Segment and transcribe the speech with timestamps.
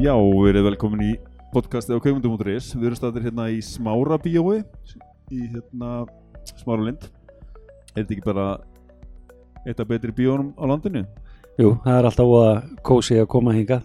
[0.00, 1.08] Já, við erum velkomin í
[1.52, 4.62] podcastið á kaumundum.is Við erum staðir hérna í Smára bíói
[5.28, 6.06] í hérna
[6.56, 7.02] Smáralind.
[7.92, 8.46] Er þetta ekki bara
[9.66, 11.02] eitt af betri bíónum á landinu?
[11.60, 12.54] Jú, það er alltaf voða
[12.88, 13.82] kósi að koma hinga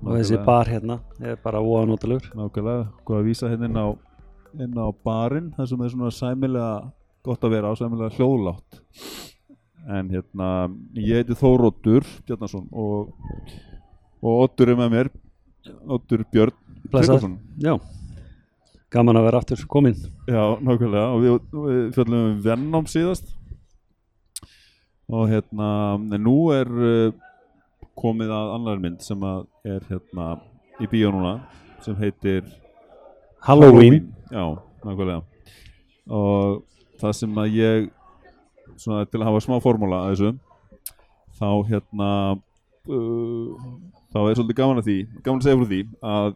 [0.00, 3.88] og þessi bar hérna er bara voða notalur Nákvæmlega, hvað að vísa hérna inn á,
[4.56, 6.70] inn á barinn Það sem er svona sæmilega
[7.28, 8.80] gott að vera á, sæmilega hljóðlátt.
[9.84, 10.48] En hérna,
[10.96, 13.12] ég heiti Þóróttur Bjarnason og,
[14.24, 15.12] og Oddur er með mér
[15.86, 16.56] Oddur Björn.
[16.92, 17.36] Tryggvason.
[17.62, 17.76] Já,
[18.92, 19.94] gaman að vera aftur komin
[20.26, 21.04] Já, nákvæmlega.
[21.14, 23.30] Og við, við fjöllum um Venom síðast.
[25.12, 25.68] Og hérna
[26.18, 27.14] nú er uh,
[27.98, 30.28] komið að annar mynd sem að er hérna
[30.82, 31.36] í bíó núna
[31.84, 32.46] sem heitir
[33.42, 34.44] Halloween, Já,
[34.84, 35.22] nákvæmlega.
[36.06, 36.62] Og
[37.02, 37.90] það sem að ég
[38.78, 40.30] svona til að hafa smá formúla að þessu
[41.38, 42.10] þá hérna
[42.86, 43.56] uh,
[44.12, 45.82] þá er svolítið gaman að því gaman að segja frá því
[46.12, 46.32] að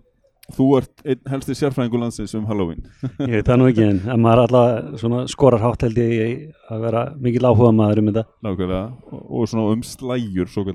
[0.57, 2.85] þú ert einn helsti sérfræðingur landsins um Halloween.
[3.27, 7.05] Ég veit það nú ekki en, en maður alltaf skorar hátt held ég að vera
[7.19, 8.25] mikil áhuga maður um þetta.
[8.47, 10.67] Nákvæmlega og, og svona um slægjur svo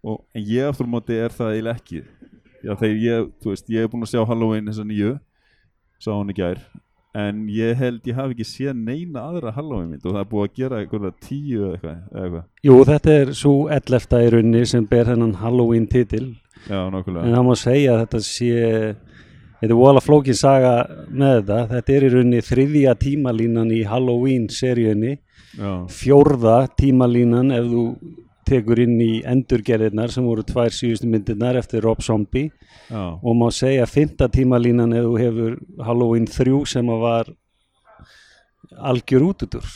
[0.00, 2.02] og en ég aftur á móti er það eiginlega ekki.
[2.64, 5.16] Já þegar ég, þú veist, ég er búinn að sjá Halloween þessa nýju
[6.00, 6.60] sá hann í gær
[7.18, 10.44] en ég held ég hafi ekki séð neina aðra Halloween mynd og það er búið
[10.46, 12.44] að gera einhverja tíu eða eitthvað, eitthvað.
[12.68, 16.26] Jú, þetta er svo ellefta í runni sem ber þennan Halloween titil.
[16.68, 18.52] Já, en það má segja að þetta sé
[19.60, 20.74] þetta er vola flókin saga
[21.08, 21.60] með þetta.
[21.74, 25.16] Þetta er í runni þriðja tímalínan í Halloween seríunni.
[25.58, 27.84] Já, fjórða tímalínan ef þú
[28.50, 32.50] tekur inn í endurgerðirnar sem voru tvær síðustu myndirnar eftir Rob Zombie.
[32.90, 37.30] Já, og má segja fymta tímalínan ef þú hefur Halloween 3 sem að var
[38.90, 39.70] algjör útudur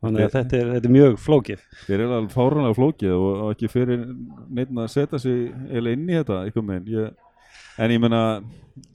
[0.00, 1.64] þannig að þetta er, þetta er mjög flókið.
[1.86, 4.04] Þeir eru alveg fárunlega flókið og, ekki fyrir
[4.48, 7.10] neitt að setja sig eiginlega inn í þetta meginn ég,
[7.80, 8.22] en ég meina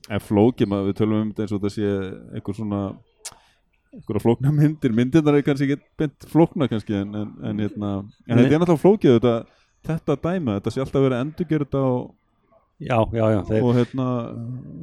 [0.09, 1.91] ef flókið maður, við tölum um þetta eins og þetta sé
[2.37, 2.81] einhver svona
[3.95, 7.95] einhverja flókna myndir, myndirnar er kannski ekki flókna kannski en, en, en, hérna,
[8.27, 9.33] en þetta er náttúrulega flókið þetta,
[9.89, 12.05] þetta dæma, þetta sé alltaf verið að endurgera þetta og,
[12.83, 14.07] já, já, já, og hérna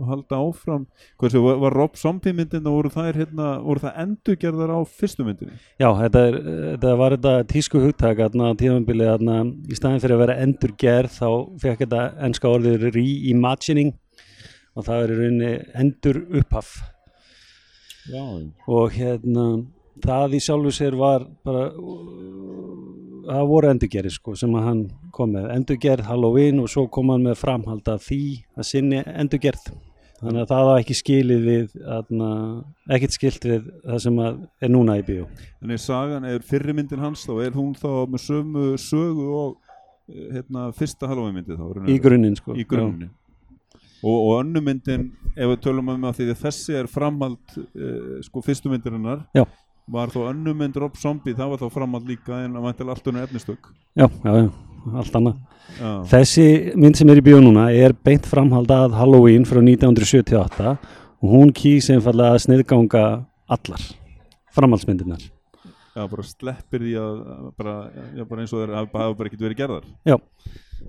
[0.08, 0.86] halda áfram.
[1.20, 5.58] Hversu, var, var Rob Zombie myndin og voru hérna, voru það endurgerðar á fyrstu myndinni?
[5.82, 6.38] Já þetta, er,
[6.70, 8.52] þetta var þetta tísku hugtak þarna,
[9.68, 11.28] í staðin fyrir að vera endurgerð þá
[11.66, 13.92] fekk þetta enska orðið reimagining
[14.72, 15.52] og það er í rauninni
[15.82, 16.72] endur upphaf
[18.08, 18.24] já,
[18.66, 19.46] og hérna
[20.02, 21.68] það í sjálfu sér var bara
[23.22, 24.82] það voru endurgerði sko sem að hann
[25.14, 25.48] kom með.
[25.54, 28.22] Endurgerð Halloween og svo kom hann með framhald af því
[28.56, 29.72] að sinni endurgerð.
[30.22, 32.28] Þannig að það var ekki skilið við aðna,
[32.94, 35.24] ekkert skilt við það sem að er núna í bíó.
[35.58, 39.56] En er sagan, er fyrri myndin hans þá, er hún þá með sömu sögu og
[40.06, 41.90] eh, hérna, fyrsta Halloween myndi þá?
[41.90, 42.54] í grunninn sko.
[42.54, 43.10] Í grunni.
[44.02, 45.04] Og, og önnu myndin,
[45.36, 49.44] ef við tölum um að því að þessi er framhald uh, sko fyrstu myndirinnar, Já.
[49.86, 53.10] var þá önnu mynd Rob Zombie, það var þá framhald líka en að væntilega allt
[53.12, 53.70] unna efnistök.
[53.94, 54.48] já, já, já,
[54.92, 55.40] allt annað
[55.78, 56.46] Já, Þessi
[56.76, 60.72] mynd sem er í bíó núna er beint framhald að Halloween frá 1978
[61.22, 63.04] og hún kýs einfallega að sniðganga
[63.46, 63.84] allar
[64.52, 65.22] framhaldsmyndirnar
[65.94, 67.22] já, bara sleppir því að
[67.58, 67.76] bara,
[68.16, 69.88] já, bara eins og hafa hafa bara ekkert verið gerðar.
[70.08, 70.16] Já,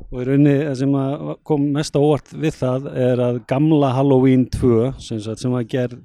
[0.10, 3.92] og í rauninni það sem að kom mest á óvart við það er að gamla
[3.98, 6.00] Halloween 2 sem, sagt, sem var gerð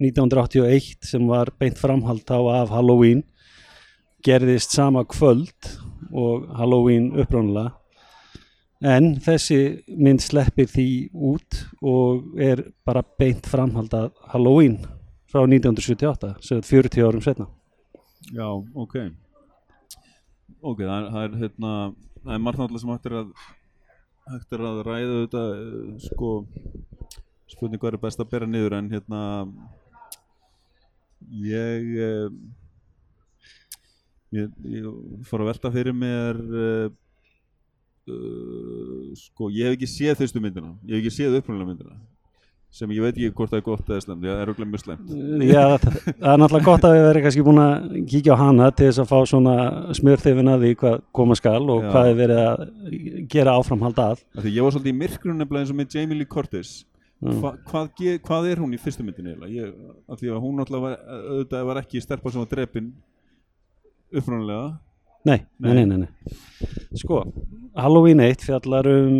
[0.00, 3.22] 1981 sem var beint framhald á af Halloween
[4.24, 5.70] gerðist sama kvöld
[6.10, 7.76] og Halloween upprónulega
[8.80, 9.60] en þessi
[9.92, 14.78] mynd sleppir því út og er bara beint framhald af Halloween
[15.30, 17.50] frá 1978 sem er 40 árum setna
[18.30, 18.96] Já, ok.
[20.60, 21.72] Ok, það er hérna,
[22.24, 23.34] það er margt náttúrulega sem hægt er að,
[24.34, 26.30] hægt er að ræða þetta, eh, sko,
[27.50, 29.20] spurning hvað er best að bera niður en hérna,
[31.46, 32.28] ég, eh,
[34.36, 34.90] ég, ég
[35.28, 36.88] fór að velta fyrir mér, uh,
[38.10, 41.98] uh, sko, ég hef ekki séð fyrstu myndina, ég hef ekki séð upprunalega myndina,
[42.70, 45.08] sem ég veit ekki hvort það er gott eða slemt, það er auðvitað mjög slemt.
[45.50, 48.86] Já, það er náttúrulega gott að við verðum kannski búin að kíkja á hana til
[48.86, 49.54] þess að fá svona
[49.98, 51.88] smjörþefin að því hvað koma skal og Já.
[51.90, 52.62] hvað er verið að
[53.34, 54.22] gera áframhald að.
[54.38, 56.72] Því ég var svolítið í myrkrun nefnilega eins og með Jamie Lee Curtis.
[57.20, 57.90] Hva, hvað,
[58.24, 59.72] hvað er hún í fyrstu myndinni eiginlega?
[60.16, 62.94] Því að hún náttúrulega var, auðvitað var ekki stelpa sem var drepin
[64.14, 64.78] upprunalega
[65.28, 66.08] Nei, nei, nei, nei.
[66.96, 67.20] Sko,
[67.76, 69.18] Halloween 1 fjallar um,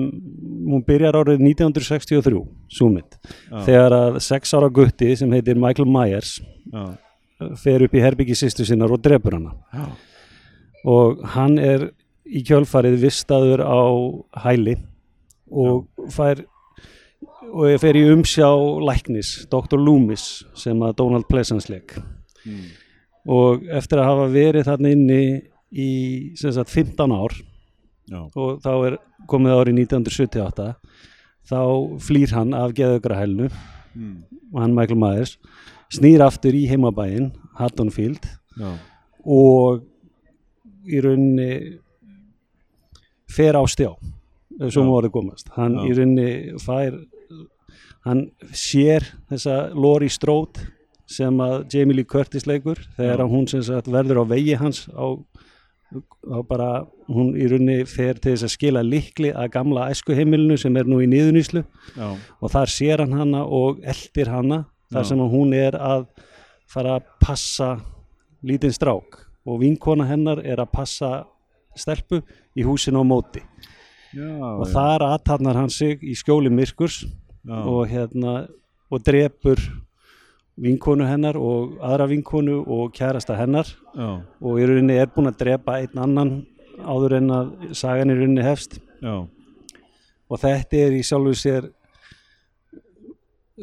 [0.73, 2.41] hún byrjar árið 1963,
[2.73, 3.19] súmynd,
[3.51, 3.61] Já.
[3.67, 6.39] þegar að sex ára gutti sem heitir Michael Myers
[6.73, 6.85] já,
[7.61, 9.53] fer upp í herbyggi sýstu sinnar og drepur hana.
[9.75, 9.89] já,
[10.89, 11.91] Og hann er
[12.25, 13.85] í kjölfarið vistaður á
[14.47, 14.79] hæli
[15.51, 16.45] og fær
[17.51, 18.49] og fer í umsjá
[18.87, 19.77] læknis, Dr.
[19.81, 21.97] Loomis sem að Donald Pleasance leik
[22.47, 22.67] mm.
[23.27, 25.23] og eftir að hafa verið þarna inni
[25.71, 25.91] í
[26.39, 27.37] sem sagt 15 ár.
[28.11, 28.99] Já, og þá er
[29.31, 30.73] komið árið 1978
[31.51, 31.61] þá
[32.03, 34.17] flýr hann af geðugrahælnu mm.
[34.51, 35.37] og hann Michael Myers
[35.95, 38.27] snýr aftur í heimabæinn Haddonfield
[38.59, 38.73] já,
[39.23, 39.85] og
[40.91, 41.79] í rauninni
[43.31, 43.93] fer á stjá
[44.61, 45.49] má orðið komast.
[45.57, 45.87] Hann Já.
[45.87, 46.99] í rauninni fær
[48.05, 48.27] hann
[48.57, 50.69] sér þessa Lori Strode
[51.11, 55.17] sem að Jamie Lee Curtis leikur þegar hún sem sagt verður á vegi hans á,
[55.91, 56.71] á bara
[57.11, 61.01] hún í rauninni fer til þess að skila likli að gamla æskuheimilinu sem er nú
[61.03, 61.65] í niðuníslu
[61.97, 62.09] já,
[62.39, 65.09] og þar sér hann hana og eldir hana þar Já.
[65.09, 66.07] sem hún er að
[66.71, 67.71] fara að passa
[68.47, 69.19] lítinn strák.
[69.47, 71.11] Og vinkona hennar er að passa
[71.79, 72.21] stelpu
[72.59, 73.43] í húsinu á móti.
[74.11, 77.05] Já, og já, þar aðtarnar hann sig í skjóli myrkurs
[77.47, 78.49] og hérna
[78.91, 79.61] og drepur
[80.61, 83.69] vinkonu hennar og aðra vinkonu og kærasta hennar.
[83.95, 86.33] Já, og í rauninni er búin að drepa einn annan
[86.81, 88.79] áður en að sagan í rauninni hefst.
[89.01, 89.25] Já,
[90.31, 91.69] og þetta er í sjálfu sér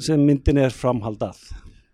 [0.03, 1.39] sem myndin er framhald að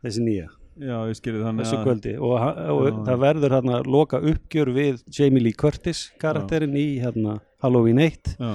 [0.03, 2.15] þessi nýja, já, þessu kvöldi.
[2.19, 2.33] Og,
[2.73, 8.35] og það verður hérna loka uppgjör við Jamie Lee Curtis karakterinn í hérna Halloween 1
[8.35, 8.51] já,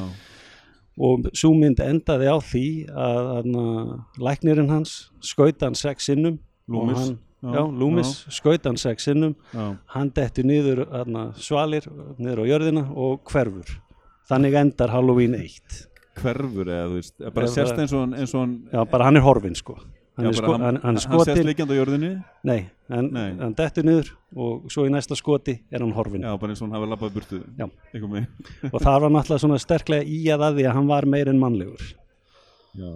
[0.99, 3.65] og svo mynd endaði á því að hérna,
[4.29, 6.39] læknirinn hans skaut hann sex sinnum.
[6.69, 9.37] Og Loomis, hann, já, já, Loomis skaut hann sex sinnum.
[9.55, 11.87] Já, hann detti hérna, svalir
[12.19, 13.79] niður á jörðina og hverfur.
[14.29, 15.85] Þannig endar Halloween 1
[16.19, 19.77] hverfur eða þú veist, bara sérst eins og hann, já, bara hann er horfinn sko
[20.19, 22.11] hann sko, hann, hann skotin líkjandi á jörðinni,
[22.49, 22.59] Nei,
[22.93, 23.11] hann,
[23.43, 26.27] hann dettur niður og svo í næsta skoti er hann horfinn.
[26.27, 27.41] Já, bara eins og hann hafi labbað burtu,
[28.75, 31.41] og það var náttúrulega svona sterklega í að að því að hann var meir en
[31.43, 31.93] mannlegur.
[32.79, 32.91] Já,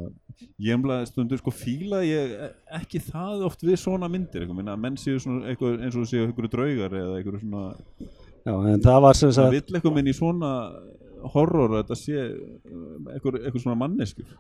[0.62, 2.34] ég emlaði stundur sko fíla ég
[2.80, 6.52] ekki það oft við svona myndir, minna, menn séu svona eitthvað eins og séu eitthvað
[6.52, 7.64] draugar eða eitthvað svona,
[8.42, 10.50] Já, en það var sem það sagt vill eitthvað minn í svona
[11.32, 14.32] horror að þetta sé eitthvað, eitthvað svona manneskur,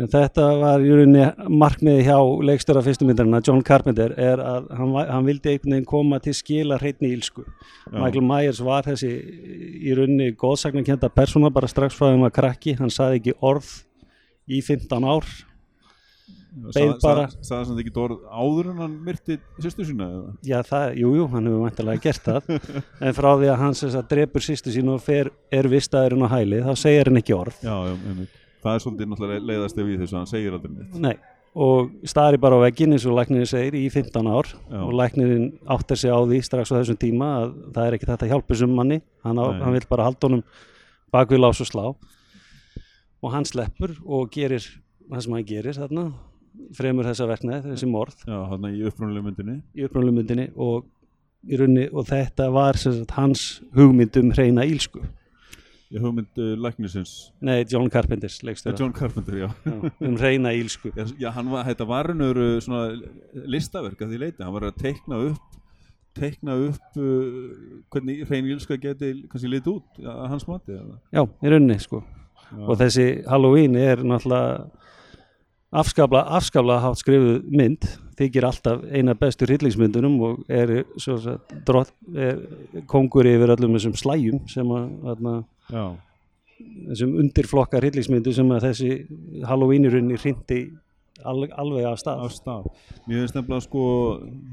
[0.00, 2.16] en þetta var í rauninni markmiði hjá
[2.48, 6.78] leikstöra fyrstu myndarinn John Carpenter er að hann, hann vildi einhvern veginn koma til skila
[6.80, 7.98] hreitni ílsku Já.
[7.98, 12.92] Michael Myers var þessi í rauninni góðsagnarkenda persóna bara strax frá þeim að krakki hann
[12.92, 13.70] saði ekki orð
[14.48, 15.28] í 15 ár
[16.52, 17.28] Beið bara.
[17.40, 20.32] sagði hann ekki orð áður en hann myrti sýstu sína eða?
[20.44, 22.50] Já, það, jú, jú, hann hefur vantilega gert það
[23.08, 26.72] en frá því að hann drepur sýstu sín og fer, er vistaðurinn á hæli þá
[26.76, 28.41] segir hann ekki orð Já, já, einmitt.
[28.62, 30.98] Það er svolítið náttúrulega leiðast ef í þessu, hann segir aldrei neitt.
[31.02, 31.14] Nei,
[31.66, 34.50] og stari bara á vegginn eins og læknirinn segir í 15 ár.
[34.70, 34.80] Já.
[34.86, 38.28] og læknirinn áttar sig á því strax á þessum tíma að það er ekki þetta
[38.28, 39.00] að hjálpa þessum manni.
[39.26, 40.44] Hann, á, hann vil bara halda honum
[41.12, 41.86] bak við lás og slá.
[43.22, 44.62] Og hann sleppur og gerir
[45.10, 46.06] það sem hann gerir þarna
[46.76, 48.22] fremur þessa verknæð, þessi morð.
[48.28, 48.68] Já, hann
[50.12, 50.46] í myndinni.
[50.54, 50.86] Og,
[51.90, 53.44] og þetta var sagt, hans
[53.74, 55.02] hugmynd um hreina ílsku
[55.92, 57.14] Ég hugmynd uh, læknisins.
[57.44, 59.48] Nei, John leikstöra John Carpenter, já.
[59.66, 62.08] Já, um hreina ílsku Já, já, hann var, þetta var
[62.64, 62.84] svona
[63.34, 64.42] listaverk að því leiti.
[64.42, 65.58] Hann var að teikna upp,
[66.16, 67.52] teikna upp uh,
[67.92, 70.78] hvernig hrein ílska geti kannski litið út, að hans mati.
[70.78, 71.00] eða?
[71.12, 72.02] Já, í rauninni sko
[72.52, 72.62] Já.
[72.66, 74.70] og þessi Halloween er náttúrulega
[75.72, 77.86] afskabla, afskabla hátt skrifuð mynd
[78.18, 82.40] þykir alltaf eina bestu hryllingsmyndunum og er, sagt, drott, er
[82.90, 85.34] kongur yfir öllum þessum slæjum sem að þarna,
[85.72, 85.84] Já,
[86.92, 88.90] þessum undirflokka hryllingsmyndu sem að þessi
[89.48, 90.58] Halloween í rauninni hrindi
[91.28, 92.22] al, alveg af stað.
[92.22, 92.66] Á stað.
[93.06, 93.84] Mér finnst nefnilega sko,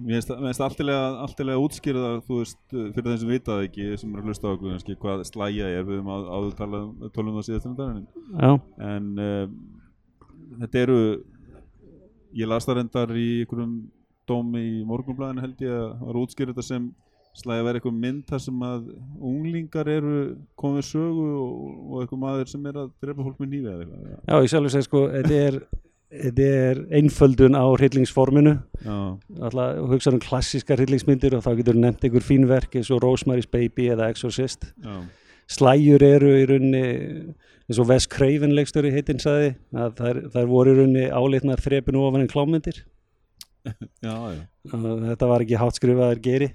[0.05, 4.49] mér finnst- alltilega, útskýrða, þú veist, fyrir þeim sem vitað ekki, sem er að hlusta
[4.49, 7.69] á okkur, hvað slæja er, við höfum áður talað, um- tölum það síðast
[8.93, 9.45] en uh,
[10.63, 10.99] þetta eru
[12.37, 13.75] ég las það reyndar í einhverjum
[14.29, 16.89] dómi í morgunblæðinu held ég að var útskýrð þetta sem
[17.39, 18.87] slæði að vera eitthvað mynd þar sem að
[19.31, 20.15] unglingar eru
[20.59, 24.09] komið sögu og, og eitthvað maður sem er að drepa fólk með nýfi eða eitthvað.
[24.15, 25.59] Já, ég sjálfur segi sko þetta er,
[26.45, 28.55] er einföldun á hryllingsforminu.
[28.87, 33.89] Alltaf hugsa um klassískar hryllingsmyndir og þá getur nefnt einhver fínverk eins og Rosemary's Baby
[33.95, 34.71] eða Exorcist.
[34.83, 35.01] Já,
[35.49, 36.85] slæjur eru í rauninni
[37.69, 42.01] eins og Wes Craven leikstöri heitinn sagði að þær, þær voru í rauninni álitnar þrepinu
[42.07, 42.83] ofan en klámyndir.
[44.05, 44.43] Já, já.
[44.71, 46.47] að þetta var ekki hátt skrifaðar geri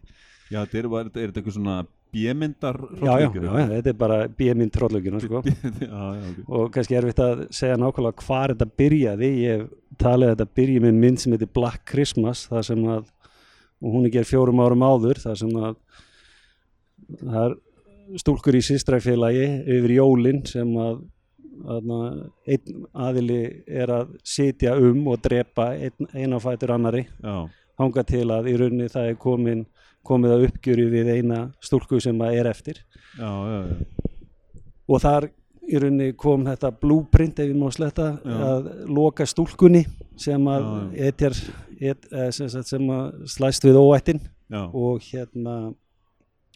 [0.50, 1.76] já þetta er, er þetta eitthvað svona
[2.14, 5.42] bjömyndar já, já, já, já, þetta er bara bíminn tróðlöginu sko.
[5.88, 6.44] já, já, ok.
[6.46, 9.66] og kannski erfitt að segja nákvæmlega hvar þetta byrjaði ég
[10.00, 13.10] talið að þetta byrji með mynd sem heitir Black Christmas þar sem að
[13.84, 15.74] og hún er gerð fjórum árum áður þar sem að
[17.20, 17.56] það er
[18.20, 21.02] stúlkur í sístræfélagi yfir jólin sem að
[22.50, 28.50] einn aðili er að sitja um og drepa einn, eina fætur annari hanga til að
[28.50, 29.64] í rauninni það er komin,
[30.04, 32.82] komið að uppgjöru við eina stúlku sem að er eftir.
[33.18, 34.12] Já, já, já.
[34.90, 35.28] og þar
[35.64, 39.84] í rauninni kom þetta blúprint ef ég má sletta að loka stúlkunni
[40.20, 40.66] sem að
[41.08, 41.36] etjar
[41.80, 44.20] et, eh, sem, sem að slæst við óættin
[44.52, 45.74] og hérna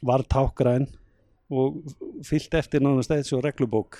[0.05, 0.87] var tákgræn
[1.49, 1.81] og
[2.27, 3.99] fyllt eftir nánast eða svo reglubók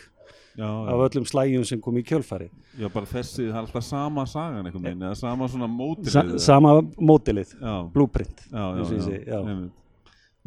[0.59, 2.49] já, af öllum slægjum sem kom í kjölfari
[2.79, 6.15] Já, bara þessi, það er alltaf sama sagan einhvern veginn, eða sama svona mótilið.
[6.15, 6.23] Sa
[6.53, 7.55] sama mótilið,
[7.95, 8.47] blúprint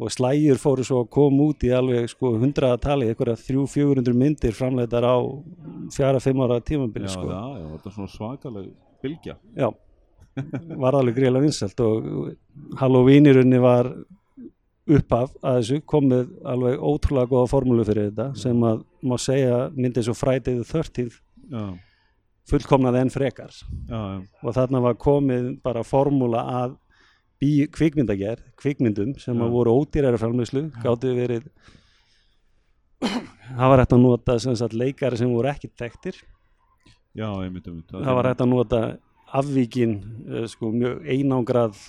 [0.02, 4.56] og slægjur fóru svo að koma út í alveg sko hundraða tali, einhverja 300-400 myndir
[4.56, 5.16] framleitar á
[5.94, 7.28] fjara-fimm ára tímabili já, sko.
[7.28, 8.70] já, já, þetta er svona svakaleg
[9.04, 9.36] bylgja.
[9.58, 9.68] Já,
[10.82, 12.32] var alveg greiðlega vinsælt og
[12.80, 13.92] Halloween í rauninni var
[14.90, 20.08] uppaf að þessu komið alveg ótrúlega góða formúlu fyrir þetta sem að má segja myndið
[20.08, 21.18] svo Friday the 13th
[21.52, 21.64] Já,
[22.48, 23.52] fullkomnaði enn frekar.
[23.88, 26.78] Já, já, og þarna var komið bara formúla að
[27.42, 29.44] bí, kvikmyndagerð, kvikmyndum sem Já.
[29.44, 31.48] að voru ódýræri framleyslu, gáttu verið
[33.02, 35.72] það var hægt að nota sem sagt leikari sem voru ekki
[37.42, 38.82] einmitt það var hægt að nota
[39.32, 39.96] afvíkin
[40.28, 41.80] uh, sko, mjög einangrað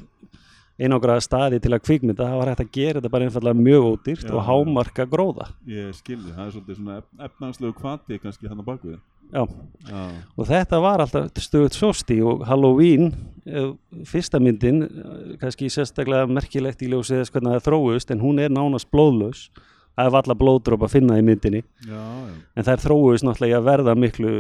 [0.82, 4.30] einangrað staði til að kvikmynda það var hægt að gera þetta bara einfallega mjög ódýrt
[4.34, 5.50] og hámarka gróða.
[5.70, 9.02] Ég skilði, það er svolítið svona efnanslegu kvati kannski hann á bakvið
[9.34, 13.12] og þetta var alltaf stöðut sósti og Halloween
[13.46, 13.72] eh,
[14.06, 18.54] fyrsta myndin eh, kannski sérstaklega merkilegt í ljósið þess hvernig það þróust en hún er
[18.54, 19.48] nánast blóðlaus.
[19.94, 21.62] Það er valla blóðdróp að finna í myndinni.
[21.86, 24.32] Já, já, en þær þróust náttúrulega að verða miklu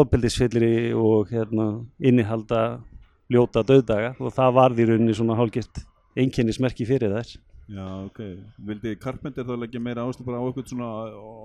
[0.00, 2.62] ofbeldisfyllri og hérna, innihalda
[3.32, 5.82] ljóta döðdaga og það varði í rauninni svona hálgirt
[6.18, 7.34] einkennismerki fyrir þær.
[7.68, 8.20] Já, ok.
[8.64, 10.88] Vildi Carpenter þá leggja meira ástu bara á eitthvað svona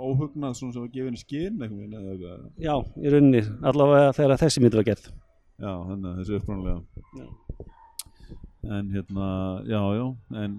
[0.08, 4.88] óhugnað svona sem var gefin skinn eitthvað já, í rauninni, allavega þegar þessi mynd var
[4.88, 5.10] gerð.
[5.60, 6.80] Já, þannig að þessi uppræðanlega
[7.20, 7.28] Já.
[8.74, 9.28] En hérna,
[9.68, 10.06] já, já
[10.40, 10.56] En,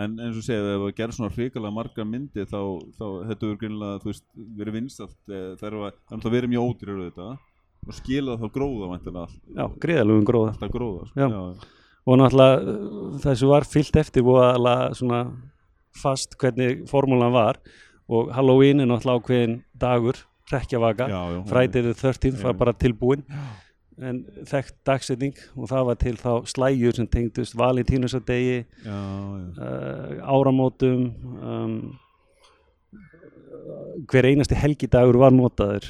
[0.00, 2.60] en eins og segja, ef það gerir svona hrikalega margar myndir þá,
[2.96, 4.24] þá þetta verður greinlega, þú veist,
[4.58, 7.28] verið vinstalt það er að, er verið mjög ódýrur þetta
[7.84, 10.70] og skila þá gróða væntanlega allt, já, greiðalugum gróða.
[10.72, 11.20] Gróða sko.
[11.20, 11.28] Já.
[11.28, 11.72] já,
[12.04, 15.24] og náttúrulega uh, þessu var fyllt eftir og svona
[15.94, 17.60] fast hvernig formúlan var.
[18.08, 20.18] Og Halloween er náttúrulega ákveðin dagur,
[21.08, 23.24] já, Friday the 13th var bara tilbúin
[24.02, 28.96] en þekkt dagsetning og það var til þá slægjur sem tengdust valentínusadegi já, já,
[29.54, 31.04] uh, áramótum
[31.38, 31.76] um,
[34.10, 35.86] hver einasti helgidagur var notaður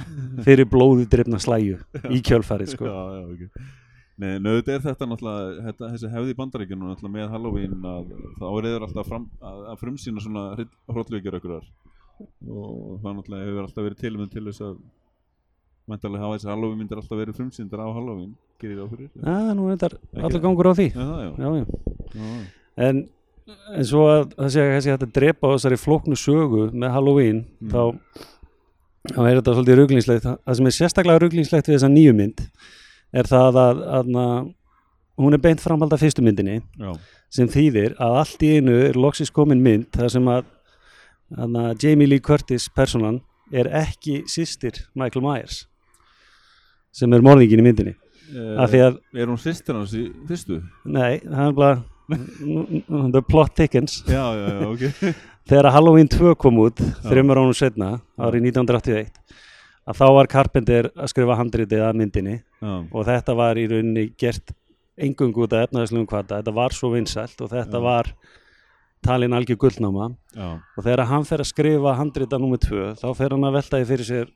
[0.46, 2.90] fyrir blóðu drifna slæju í kjölfarið sko.
[2.90, 3.72] já, já, ok
[4.14, 8.68] Nei, nöðut er þetta náttúrulega, þetta, þessi hefði bandaríkjunum náttúrulega með Halloween að þá er
[8.68, 10.44] eður alltaf fram, að, að frumsýna svona
[10.86, 14.76] hróllvíkjur okkur og það náttúrulega hefur alltaf verið tilmynd til þess að
[15.90, 18.30] mæntalega hafa þessi Halloween myndir alltaf verið frumsýndar á Halloween,
[18.62, 19.10] gerir það fyrir?
[19.18, 20.38] Já, nú er þetta það.
[20.46, 21.02] gangur á því já.
[21.02, 21.32] já, já.
[21.42, 22.38] já, já.
[22.86, 23.02] En,
[23.76, 27.70] en svo að það sé að að drepa á þessari flóknu sögu með Halloween Mm.
[27.70, 27.82] þá,
[29.14, 32.40] þá er þetta svolítið ruglingslegt það sem er sérstaklega ruglingslegt við þessa nýju mynd
[33.14, 34.48] er það að, að, að
[35.24, 36.90] hún er beint framhald af fyrstu myndinni já,
[37.30, 40.48] sem þýðir að allt í einu er loksins komin mynd þar sem að,
[41.36, 43.20] að, Jamie Lee Curtis personan
[43.52, 45.66] er ekki sýstir Michael Myers
[46.94, 47.94] sem er morðingin í myndinni
[48.34, 50.62] að, Er hún sýstir hans í fyrstu?
[50.88, 51.74] nei, það er bara
[52.08, 54.04] the plot thickens.
[54.06, 55.14] Já, já, já, ok.
[55.48, 59.10] Þegar Halloween 2 kom út þreymur ánum setna, árið 1981
[59.84, 64.06] að þá var Carpenter að skrifa handritið að myndinni Já, og þetta var í rauninni
[64.16, 64.54] gert
[64.96, 67.84] engungu út af efnaðislegum kvata, þetta var svo vinsælt og þetta Já.
[67.84, 68.08] var
[69.04, 70.06] talin algjör gullnáma.
[70.78, 74.08] Og þegar hann fer að skrifa handrita nummer 2 þá fer hann að veltaði fyrir
[74.08, 74.32] sér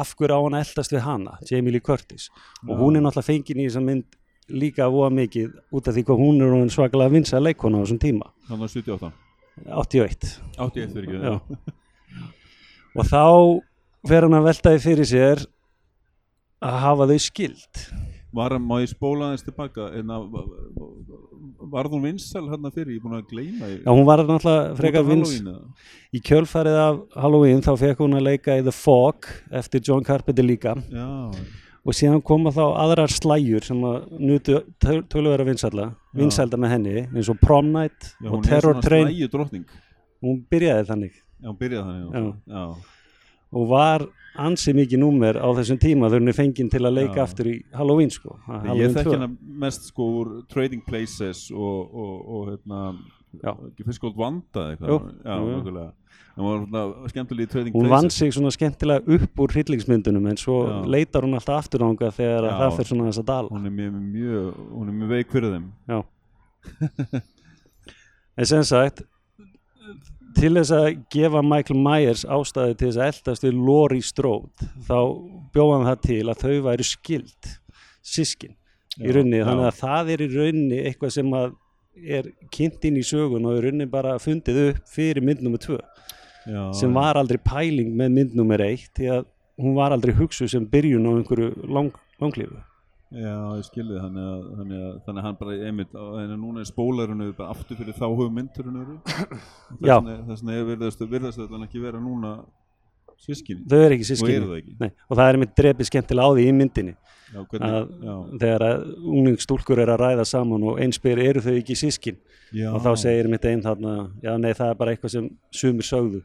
[0.00, 2.30] af hverju á hann eldast við hana Jamie Lee Curtis?
[2.64, 2.78] Og Já.
[2.80, 4.06] hún er náttúrulega fengin í þessa mynd
[4.52, 8.00] líka voða mikið út af því hvað hún er orðin svakalega vinsæl leikona á þessum
[8.02, 8.30] tíma.
[8.48, 9.12] Þannig að 78
[9.66, 11.34] 81 81 fyrir ekki Já.
[12.96, 13.24] og þá
[14.08, 15.44] fer hann að veltaði fyrir sér
[16.60, 17.84] að hafa þau skild
[18.30, 20.26] Var hann, má ég spóla aðeins tilbaka en að
[21.70, 23.70] varð hún vinsal hérna fyrir, ég er búin að gleyma.
[23.72, 25.32] Já, hún var náttúrulega frekar vins
[26.14, 30.46] í kjölfarið af Halloween þá fekk hún að leika í The Fog eftir John Carpenter
[30.46, 30.76] líka.
[30.94, 31.10] Já,
[31.80, 35.96] og síðan koma þá aðrar slæjur sem að nutu töluvera vinsælla Já.
[36.20, 39.66] vinsælda með henni eins og Prom Night já og er Terror Train
[40.20, 42.64] hún byrjaði þannig Já, hún byrjaði þannig Já.
[43.50, 44.06] og var
[44.40, 47.56] ansi mikið númer á þessum tíma þegar hún er fenginn til að leika aftur í
[47.74, 49.14] Halloween sko Ég Halloween þekki 2.
[49.16, 49.30] hérna
[49.64, 52.82] mest sko úr Trading Places og, og, og hérna.
[53.38, 55.90] Ekki fyrst góð vanda eitthvað
[56.40, 60.86] hún vann sig svona skemmtilega upp úr hryllingsmyndunum en svo Já.
[60.86, 62.58] leitar hún alltaf aftur ánga þegar að Já.
[62.60, 63.48] það fyrir svona þess að dala.
[63.50, 65.66] Hún er mjög, mjög, hún er mjög veik fyrir þeim.
[65.90, 65.98] Já.
[68.36, 69.02] en sem sagt
[70.38, 74.98] til þess að gefa Michael Myers ástæði til þess að eldast við Laurie Strode þá
[75.54, 77.50] bjóðan það til að þau væru skild
[78.00, 78.54] sískin
[79.00, 79.42] í rauninni.
[79.44, 81.52] þannig að það er í rauninni eitthvað sem að
[81.96, 85.76] er kynnt inn í sögun og í rauninni bara fundið upp fyrir mynd nummer 2
[86.46, 89.28] já, sem var aldrei pæling með mynd nummer 1 því að
[89.60, 91.90] hún var aldrei hugsuð sem byrjun á einhverju lang,
[92.22, 92.60] langlífu.
[93.10, 96.68] Já, ég skilði þannig að, þannig að, þannig að hann bara einmitt en núna er
[96.68, 98.96] spólarinn bara aftur fyrir þá hugmyndurinn eru.
[99.88, 99.96] Já.
[99.98, 101.02] þess vegna er virðast,
[101.42, 102.36] þetta ekki vera núna
[103.20, 106.46] sískinni þau eru ekki og sískinni Nei, og það er einmitt drepið skemmtilega á því
[106.46, 106.94] í myndinni
[107.30, 111.54] já, hvernig, að þegar að ungningsstúlkur er að ræða saman og einn spyr eru þau
[111.54, 112.20] ekki sískin
[112.70, 116.22] og þá segir mitt einn þarna já nei það er bara eitthvað sem sumir sögðu.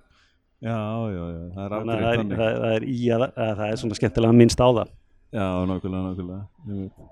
[0.65, 0.77] Já,
[1.11, 3.81] já, já, það er þannig það er, það, það er í að, að það er
[3.83, 4.95] svona skemmtilega minnst á það.
[5.35, 7.11] Já, nákvæmlega, nákvæmlega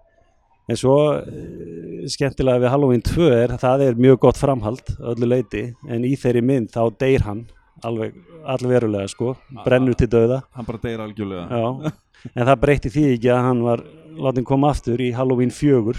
[0.71, 5.65] en svo uh, skemmtilega við Halloween 2 er það er mjög gott framhald öllu leiti
[5.91, 7.43] en í þeirri mynd þá deyr hann
[7.83, 8.15] alveg
[8.47, 9.33] allverulega sko
[9.65, 10.41] brennur til dauða.
[10.55, 11.43] Hann bara deyr algjörlega.
[11.51, 11.91] Já,
[12.31, 13.83] en það breytti því ekki að hann var
[14.23, 15.95] látin koma aftur í Halloween 4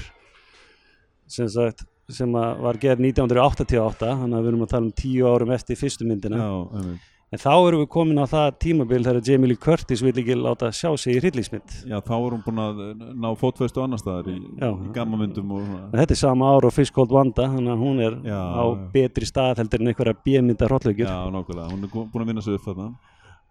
[1.26, 5.52] sem, sagt, sem var gerð 1988 þannig að við erum að tala um tíu árum
[5.54, 6.38] eftir fyrstu myndina.
[6.38, 6.94] Já,
[7.34, 10.68] en þá erum við komin á það tímabil þegar Jamie Lee Curtis vil ekki láta
[10.70, 11.78] sjá sig í hryllingsmynd.
[11.90, 12.82] Já, þá er hún búin að
[13.24, 15.88] ná fótfestu annar staðar í, í gammamyndum og svona.
[15.88, 18.64] En þetta er sama ár og Fish Cold Wanda þannig að hún er Já, á
[18.94, 22.60] betri stað heldur en einhverja bjömynda hrollaugjur já, nákvæmlega, hún er búin að vinna sig
[22.60, 22.92] upp þarna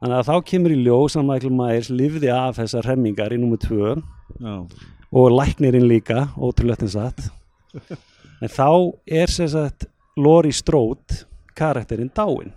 [0.03, 3.61] þannig að þá kemur í ljós að Michael Myers lifði af þessar hemmingar í nummer
[3.63, 3.93] 2
[4.43, 4.55] já,
[5.13, 7.29] og læknirinn líka, ótrúlegt en satt.
[8.43, 8.65] En þá
[9.07, 9.85] er sem sagt
[10.19, 11.21] Lori Strode
[11.55, 12.49] karakterinn dáin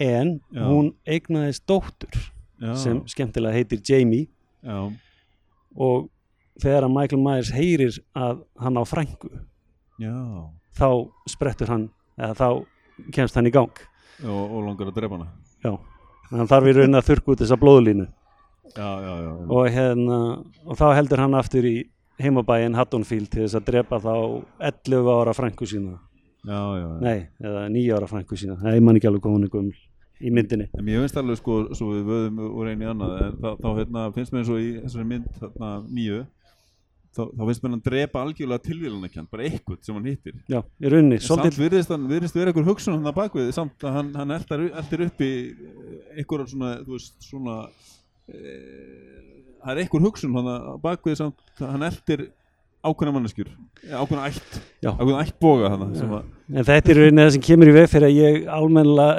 [0.00, 0.62] en Já.
[0.64, 2.16] hún eignaðist dóttur
[2.56, 4.30] já, sem skemmtilega heitir Jamie.
[4.64, 4.88] Já,
[5.76, 6.08] og
[6.62, 9.28] þegar að Michael Myers heyrir að hann á frængu
[10.00, 10.16] já.
[10.80, 10.88] þá
[11.28, 11.84] sprettur hann
[12.16, 12.48] eða þá
[13.12, 13.76] kemst hann í gang.
[14.24, 15.28] Og, og langar að drepa hana.
[15.60, 15.74] Já,
[16.38, 18.06] hann þarf í raun að þurrka út þessa blóðlínu.
[18.70, 20.18] Já, já, já, og, hérna,
[20.62, 21.76] og þá heldur hann aftur í
[22.22, 24.14] heimabæin Haddonfield til þess að drepa þá
[24.70, 25.96] 11 ára frængu sína.
[26.46, 26.98] Já, já, já.
[27.02, 28.58] nei, eða 9 ára frængu sína.
[28.60, 29.74] Það er mann ekki alveg komin gömul
[30.20, 30.68] í myndinni.
[30.76, 34.06] En mér finnst alveg sko, svo við vöðum úr einu í annað, þá, þá hérna,
[34.14, 36.20] finnst mér eins og í þessari mynd þarna, nýju,
[37.16, 40.34] þá, þá finnst mér hann drepa algjörlega tilvílunarkjönd, bara eitthvað sem hann hittir.
[40.50, 43.86] já, í rauninni, En samt virðist hann, virðist vera einhver hugsun hann að bakvið, samt
[43.86, 45.30] að hann, hann eldir, eldir upp í
[46.16, 47.56] einhverjar svona, þú veist, svona,
[48.30, 48.34] e,
[49.60, 52.26] það er einhver hugsun hann að bakvið samt, að hann eldir
[52.80, 53.50] ákveðna manneskjur,
[53.90, 54.92] ákveðna ætt, Já.
[54.94, 58.08] ákveðna ætt boga hann, en þetta er í rauninni það sem kemur í veg fyrir
[58.08, 59.14] að ég almennilega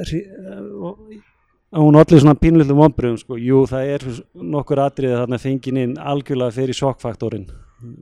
[0.00, 1.25] að
[1.74, 3.38] hún allir svona pínlillum vonbröðum sko.
[3.40, 7.48] jú, það er nokkur atriði þarna fengin inn algjörlega fyrir sjokkfaktorinn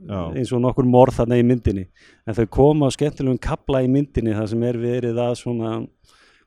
[0.07, 0.21] Já.
[0.37, 1.87] eins og nokkur morð þarna í myndinni
[2.25, 5.73] en þau koma á skemmtilegum kapla í myndinni þar sem er verið að svona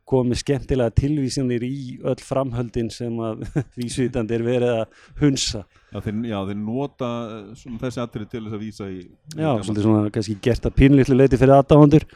[0.09, 3.45] komið skemmtilega tilvísinir í öll framhöldin sem að
[3.79, 7.11] vísvitandi er verið að hunsa já, þeir, já, þeir nota
[7.61, 8.99] svona þessi atrið til þess að vísa í,
[9.35, 12.09] Já, svolítið svona kannski gert að pínlítlu leiti fyrir aðdáðandur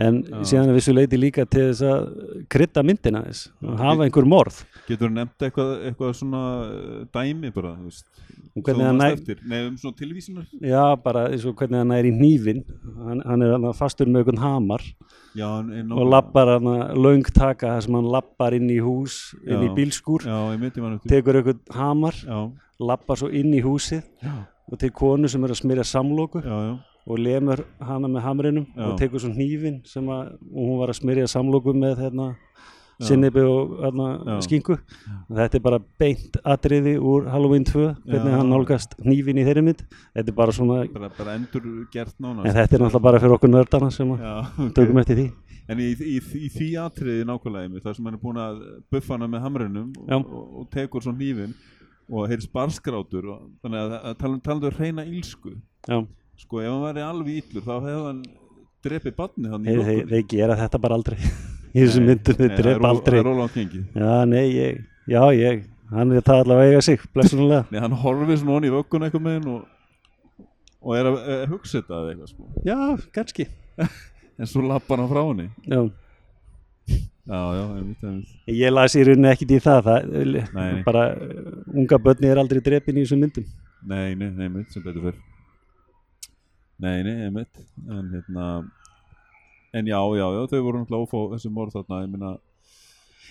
[0.00, 0.40] en Já.
[0.48, 4.62] síðan að vissu leiti líka til þess að krydda myndina þess og hafa einhver morð.
[4.88, 8.06] Getur þú nefnt eitthvað, eitthvað svona uh, dæmi bara, þú veist,
[9.46, 10.46] nei um svona tilvísunar?
[10.60, 12.64] já, bara eins og hvernig hann er í hnífin
[13.06, 14.86] hann, hann er fastur með einhvern hamar
[15.38, 15.46] Já,
[15.94, 16.66] og lappar hann
[16.98, 20.26] löng taka þar sem hann lappar inn í hús inn í bílskúr,
[21.06, 22.40] tekur einhvern hamar Já,
[22.80, 24.34] lappar svo inn í húsið já,
[24.70, 26.42] og til konu sem er að smyrja samloku.
[26.42, 26.74] Já, já,
[27.10, 28.84] og lemur hana með hamrinum Já.
[28.86, 32.28] og tekur svo hnífin sem að hún var að smyrja samloku með hérna
[33.00, 33.06] Já.
[33.08, 34.76] sinnibi og hérna, skingu.
[35.32, 39.84] Þetta er bara beint atriði úr Halloween 2 hvernig hann nálgast hnífin í þeirri mynd.
[40.12, 42.46] Þetta er bara svona, bara, bara endur gert nánast.
[42.46, 44.74] en þetta er náttúrulega bara fyrir okkur nördana sem Já, ok.
[44.76, 45.26] tökum eftir því.
[45.70, 49.28] En í, í, í því atriði nákvæmlega þar sem hann er búin að buffa hana
[49.30, 51.54] með hamrinum og, og, og tekur svona hnífin
[52.10, 56.00] og heyri sparskrátur og, þannig að, að tala, talandu um reyna ílsku já,
[56.40, 58.20] sko ef hann væri alveg íllur þá hefði hann
[58.84, 59.74] drepið barnið hann í
[60.10, 61.18] þeir, gera þetta bara aldrei.
[61.70, 63.20] Í þessum myndum, þeir drepa aldrei.
[63.22, 65.60] Það er já, nei, ég, já, ég
[65.94, 69.22] hann er það allavega eiga sig, blessunulega Nei, hann horfir svona onni í vöggun eitthvað
[69.26, 70.48] með hann og,
[70.82, 72.48] og er að, að hugsa þetta eða eitthvað sko.
[72.66, 72.78] Já,
[73.18, 73.48] kannski.
[74.40, 75.50] En svo lappar hann frá henni.
[75.68, 75.82] Já.
[77.28, 78.30] Já, já, einmitt, einmitt.
[78.56, 81.02] Ég las í rauninni ekkit í það, það bara
[81.76, 83.50] unga börni er aldrei drepin í þessum myndum.
[83.84, 85.20] Nei, nei, nei, einmitt, sem betur fyrr
[86.80, 87.50] Nei, nei, einmitt.
[87.88, 88.46] En hérna
[89.72, 92.30] en já, já, já, þau voru náttúrulega ófá þessi morð þarna, minna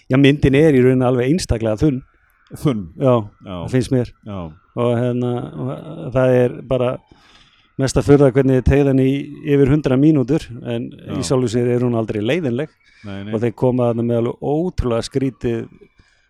[0.09, 1.99] Já, myndin er í rauninni alveg einstaklega þunn,
[2.57, 3.11] þunn, já,
[3.45, 4.13] já, það finnst mér.
[4.25, 4.37] Já,
[4.79, 6.93] og hérna, og það er bara
[7.79, 9.11] mest að furða hvernig þið tegðan í
[9.53, 11.13] yfir 100 mínútur en Já.
[11.15, 12.73] í sjálfu sér er hún aldrei leiðinleg.
[13.05, 15.61] Nei, nei, og þeir koma þarna með alveg ótrúlega skrítið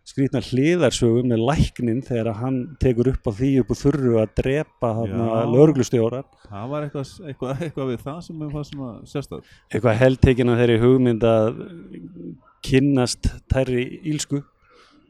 [0.10, 4.91] skrítna hliðarsögu með læknin þegar hann tekur upp á því upp úr þurru að drepa
[5.54, 10.54] lögreglustjóran það var eitthvað, eitthvað, eitthvað við það sem við fannst svona sérstæð eitthvað heldtekin
[10.54, 11.50] af þeirri hugmynd að
[12.65, 14.41] kynnast tærri ílsku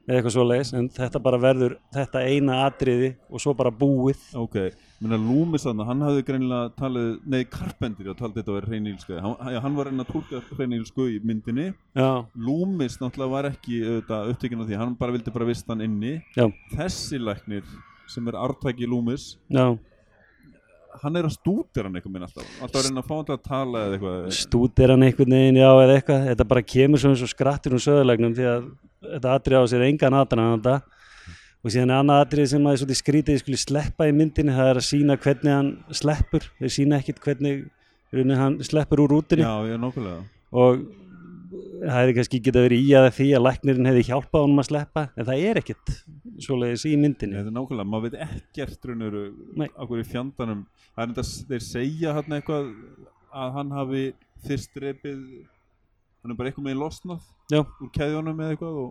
[0.09, 4.23] eða eitthvað svo leiðis en þetta bara verður þetta eina atriði og svo bara búið.
[4.41, 4.57] Ok,
[5.03, 9.59] minna Loomis þarna, hann hafði greinilega talið, nei Carpenter talið þetta að vera hreinilska hann,
[9.65, 11.69] hann var enn að tólka hreinilsku í myndinni.
[11.93, 16.17] Já, Loomis náttúrulega var ekki upptekinn af því, hann bara vildi bara vista hann inni.
[16.33, 17.69] Já, þessi læknir
[18.09, 19.77] sem er artæki Loomis já
[21.03, 22.53] hann er að stútir hann eitthvað minn alltaf.
[22.59, 24.29] Alltaf að reyna að fá hann til að tala eða eitthvað.
[24.39, 26.29] Stútir hann einhvern veginn, já, eða eitthvað.
[26.29, 28.69] Þetta bara kemur svo eins og skrattur um söðulegnum því að
[29.05, 30.75] þetta atrið á sér engan aðdraðanda
[31.59, 34.55] og síðan er annað atrið sem að er svolítið skrítið ég skuli sleppa í myndinni,
[34.55, 39.43] það er að sína hvernig hann sleppur, þeir sína ekkit hvernig hann sleppur úr rútinni
[39.43, 40.15] já,
[40.55, 40.85] og
[41.49, 45.05] það hefði kannski geta verið í að því að læknirinn hefði hjálpað honum að sleppa
[45.15, 45.93] en það er ekkit
[46.43, 47.37] svoleiðis í myndinni.
[47.37, 48.89] Þetta er nákvæmlega, maður veit ekkert
[49.59, 49.69] Nei.
[49.75, 50.65] okkur í fjandanum.
[50.95, 52.69] Það er þetta, þeir segja hann eitthvað
[53.29, 54.03] að hann hafi
[54.45, 55.19] fyrst drepið
[56.23, 57.21] hann er bara eitthvað með losnað
[57.51, 57.61] Já.
[57.63, 58.89] úr keðjónum eða eitthvað og,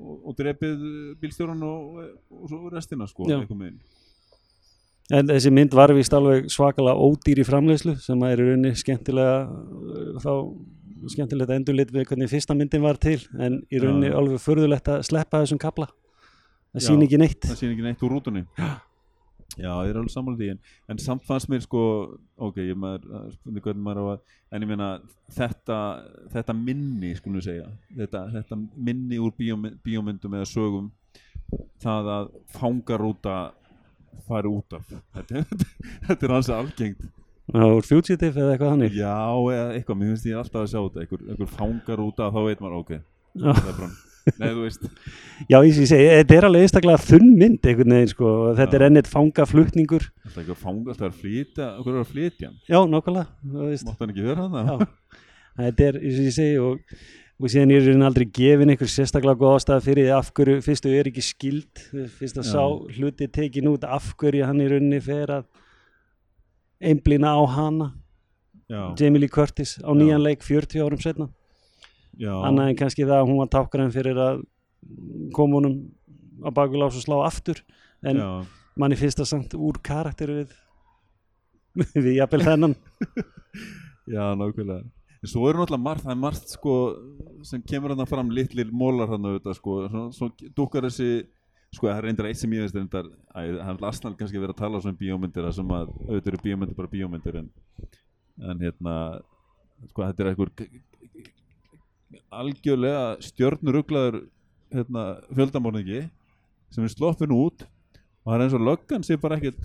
[0.00, 0.84] og, og drepið
[1.22, 2.02] bílstjóran og,
[2.34, 3.28] og svo restina sko
[5.10, 8.78] En þessi mynd var vist alveg svakalega ódýr í framleiðslu sem að er í rauninni
[8.78, 10.30] skemmtilega þá
[11.10, 15.40] skemmtilegt endurlit við hvernig fyrsta myndin var til en í rauninni alveg förðulegt að sleppa
[15.42, 15.88] þessum kapla
[16.74, 17.42] það sín ekki neitt.
[17.48, 18.44] það sýn ekki neitt úr rútunni.
[19.58, 20.58] Já, ég er alveg sammála því en,
[20.92, 21.80] en samt fannst mér sko
[22.38, 23.32] ok, ég maður,
[23.82, 24.20] maður að
[24.54, 24.90] en ég meina
[25.34, 25.78] þetta
[26.30, 27.66] þetta minni, skulum við segja
[27.98, 30.86] þetta, þetta minni úr bíómy- bíómyndum eða sögum
[31.82, 33.34] það að fangarúta
[34.28, 34.86] fari út af.
[35.18, 35.42] Þetta,
[36.06, 37.02] þetta er hans algengt.
[37.50, 38.94] Úr fugitive eða eitthvað þannig?
[39.00, 39.16] Já,
[39.56, 42.92] eða eitthvað, mér finnst ég alltaf að sjá þetta einhver, fangarúta, þá veit maður ok
[43.34, 43.90] það er bara,
[44.40, 44.82] nei þú veist.
[45.48, 48.80] Já, ég sé, þetta er alveg einstaklega þunn mynd einhvern veginn sko þetta Já.
[48.80, 50.04] er ennið fangaflutningur.
[50.26, 53.88] Alltaf ekki að fanga, alltaf að flytja okkur er að flytja hann, Já, veist.
[53.88, 54.76] mátt hann ekki vera hann Já,
[55.64, 56.98] þetta er, eins og ég segi og,
[57.40, 60.92] og síðan er hérna aldrei gefin einhver sérstaklega góð ástæða fyrir því af hverju fyrstu
[61.00, 61.82] er ekki skild
[62.18, 62.52] fyrst að Já.
[62.52, 62.62] sá
[63.00, 65.48] hluti tekin út af hverju hann í rauninni fer að
[66.80, 67.90] einblýna á hana.
[68.70, 71.26] Já, Jamie Lee Curtis á nýjan leik 40 árum setna
[72.18, 74.42] annað en kannski það að hún var tákgræn fyrir að
[75.36, 75.76] koma honum
[76.40, 77.60] á bakvið og slá aftur
[78.06, 78.28] en já,
[78.80, 80.56] manni finnst það samt úr karakter við
[81.94, 82.74] við jafnvel þennan.
[84.10, 84.82] Já, nákvæmlega.
[85.20, 86.76] En svo eru náttúrulega margt, það er margt sko
[87.46, 91.28] sem kemur hann fram litlir mólar hann auðvitað sko, svo, svo dúkar þessi
[91.76, 94.62] sko það er reyndar eitt sem ég veist að hann er lasnal kannski verið að
[94.62, 97.50] tala um bíómyndir að sem að auðvitað eru bíómyndir bara bíómyndir en,
[98.48, 98.94] en hérna
[99.92, 100.50] sko þetta er einhver
[102.32, 104.20] algjörlega stjörnuruglaður
[104.74, 106.02] hérna, fjöldamorningi
[106.70, 109.58] sem er sloppin út og það er eins og löggan sé bara ekkert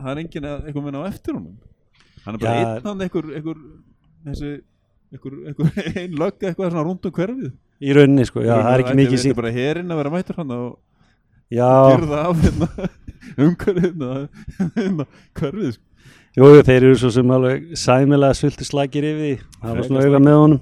[0.00, 1.56] það er enginn að- einhver minna á eftir honum.
[2.24, 2.68] Hann er bara Já.
[2.76, 3.58] einn hann einhver, einhver
[4.26, 4.50] þessi
[5.12, 7.52] einhver, einhver ein lögga eitthvað svona rúnd um hverfið.
[7.80, 10.36] Í rauninni sko, já, það er ekki mikið sín sínt bara herinn að vera mættur
[10.40, 10.78] hann og
[11.50, 12.68] það af hérna
[13.44, 14.10] umhverfið hérna,
[14.76, 15.06] hérna
[15.40, 15.84] hverfið sko.
[16.36, 19.32] jú, jú, þeir eru svo sem alveg sæmilega svultu slagir yfir því.
[19.62, 20.60] Það var svona auga með honum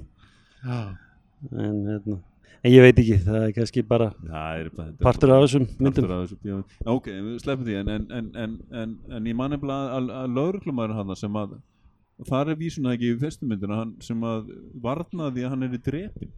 [0.65, 2.17] en, hérna,
[2.63, 6.09] en ég veit ekki, það er kannski bara er bara partur bara- af þessum myndum.
[6.11, 6.77] af þessu bíómynd.
[6.83, 10.09] Já, ok, við sleppum því en, en, en, en, en, en ég man nefnilega að,
[10.23, 11.57] að lauruglumæður hann sem að
[12.27, 14.49] þar er vísuna ekki í fyrstu myndina hann, sem að
[14.83, 16.33] varnaði að hann er í drepin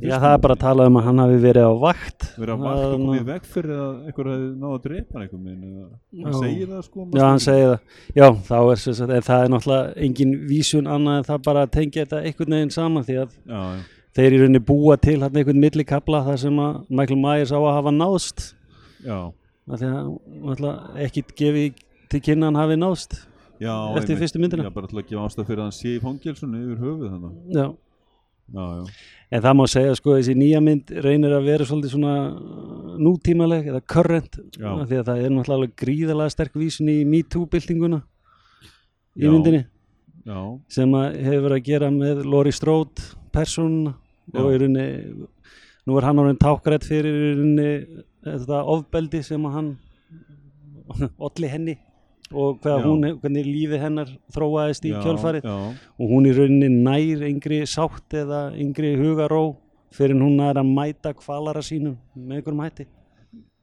[0.00, 2.26] já, það er bara að tala um að hann hafi verið á vakt.
[2.38, 6.24] Verið að vakt og komið veg fyrir að einhver hefði náða að drepa einhvern veginn
[6.24, 7.98] hann segir það sko Já, hann segir það.
[8.20, 11.74] Já, þá er sagt, en það er náttúrulega engin vísun annað en það bara að
[11.76, 13.82] tengja þetta einhvern veginn saman því að já, já,
[14.16, 17.76] þeir í rauninni búa til hann einhvern millikabla þar sem að Michael Myers á að
[17.76, 18.46] hafa náðst.
[19.04, 19.18] Já,
[19.72, 21.68] því að ekkit gefi
[22.12, 23.20] til kynna hann hafi náðst
[23.62, 24.64] já Eftir fyrstu myndina.
[24.66, 27.76] já, bara til að gefa ástæð fyrir að hann sé í fangelsunni yfir höfuð þannig
[28.52, 28.62] Já.
[28.62, 28.84] já,
[29.32, 33.68] En það má segja sko þessi nýja mynd reynir að vera svolítið svona uh, nútímaleg
[33.70, 38.02] eða current því að það er náttúrulega gríðalega sterk vísun í MeToo-byltinguna
[39.16, 39.62] í myndinni.
[40.28, 40.38] Já,
[40.70, 43.94] sem að hefur að gera með Laurie Strode persónuna
[44.36, 44.88] og í rauninni
[45.88, 47.70] nú er hann orðin tákrætt fyrir í rauninni
[48.26, 49.72] þetta ofbeldi sem hann
[51.16, 51.78] olli henni
[52.34, 55.56] og hún, hvernig lífi hennar þróaðist í Já, kjölfarið já,
[55.98, 59.56] og hún í rauninni nær yngri sátt eða yngri hugaró
[59.92, 62.86] fyrir hún er að mæta kvalara sínum með einhverjum hætti.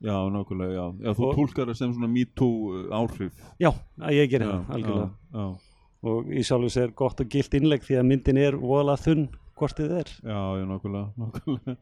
[0.01, 3.71] já, nákvæmlega, já, já þú Og- tólkar það sem svona me too uh, áhrif Já,
[4.13, 5.09] ég já, það, algjörlega.
[5.33, 5.55] já, já,
[6.01, 9.25] Og í sjálfur sér gott og gilt innlegg því að myndin er voðalega þunn
[9.59, 10.11] hvort þið er.
[10.23, 11.77] já, já, nákvæmlega, nákvæmlega.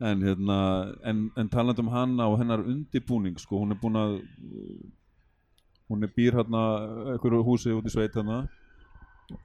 [0.00, 0.58] En, hérna,
[1.04, 4.14] en, en talandi um hana og hennar undirbúning sko, hún er búin að
[5.90, 6.64] hún er býr hérna
[7.14, 8.44] einhverju húsi út í sveit hérna.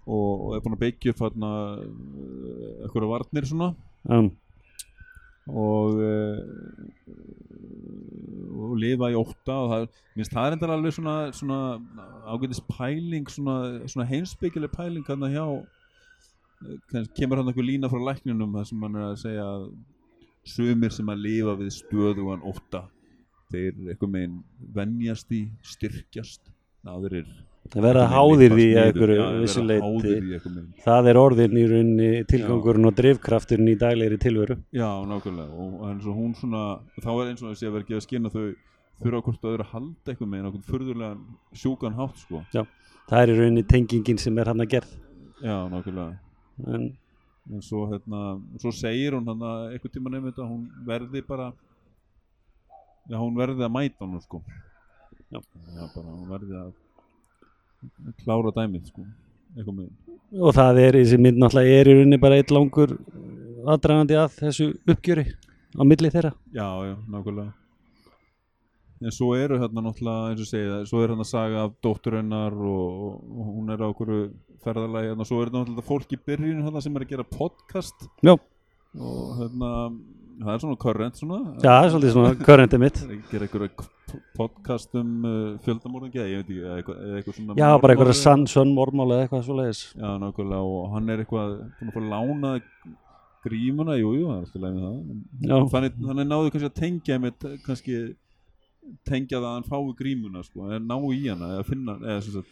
[0.06, 3.74] Og, og er búin að byggja upp hérna uh, einhverju varnir svona.
[4.10, 4.32] Um,
[5.46, 6.40] og uh,
[8.66, 11.60] og lifa í ótta og það, minnst það er endar alveg svona, svona
[12.32, 13.58] ágætis pæling svona,
[13.92, 19.00] svona heimsbyggileg pæling hann hjá eh, kemur hann einhver lína frá lækninum þar sem hann
[19.00, 19.68] er að segja að
[20.56, 22.86] sumir sem að lifa við stöðugan ótta
[23.54, 24.40] þeir eitthvað meginn
[24.76, 26.50] venjast í styrkjast.
[26.86, 27.30] Aðrir
[27.74, 33.78] það verða háðir Já, í meginn Það er orðin í rauninni tilgangurinn og drifkrafturinn í
[33.82, 34.60] daglegri tilveru.
[34.76, 35.50] Já, nákvæmlega.
[35.50, 36.66] Og eins og hún svona
[37.02, 38.44] þá er eins og þessi að vera ekki að skynna þau
[39.02, 41.24] þurfa hvort að vera að halda eitthvað með einhvern furðulegan
[41.64, 42.44] sjúkan hátt sko.
[43.10, 44.94] Það er í rauninni tengingin sem er hann að gerð.
[45.42, 46.22] Já, nákvæmlega.
[46.66, 46.94] En
[47.46, 51.52] en svo hérna, svo segir hún hann að einhvern tíma þetta hún verði bara
[53.10, 54.42] já, hún verði að mæta hann sko.
[55.32, 55.40] Já.
[55.40, 56.74] já bara, hún verði að
[58.24, 59.06] klára dæmið sko
[59.56, 62.96] og það er þessi mynd náttúrulega er í rauninni bara eitt langur
[63.66, 65.26] aðdragandi að þessu uppgjöri
[65.76, 66.32] á milli þeirra.
[66.56, 67.54] Já, já, nákvæmlega.
[69.04, 72.56] En svo eru hérna náttúrulega, eins og segja, svo er hérna saga af dóttur hennar
[72.56, 74.12] og, og hún er á okkur
[74.64, 78.08] ferðalagi hérna, svo er þetta náttúrulega fólk í byrjun hérna sem er að gera podcast.
[78.26, 79.72] Já, og hérna,
[80.42, 81.42] það er svona current svona.
[81.64, 83.92] Já það er svolítið svona körrendi mitt gera einhverja
[84.36, 87.96] podcast um uh, fjöldamorðingi, ég veit ekki, eða eitthvað, eða eitthvað svona Já, bara morðmál.
[87.96, 89.82] einhverja sann, sönn morðmál eða eitthvað svoleiðis.
[89.96, 92.54] Já, nákvæmlega, og hann er eitthvað búin að fá lána
[93.46, 94.86] grímuna, jú, jú, það er alltaf með
[95.50, 97.98] það þannig, þannig náðu kannski að tengja með kannski
[99.06, 102.44] tengja það að hann fái grímuna sko, eða ná í hana, eða finna eða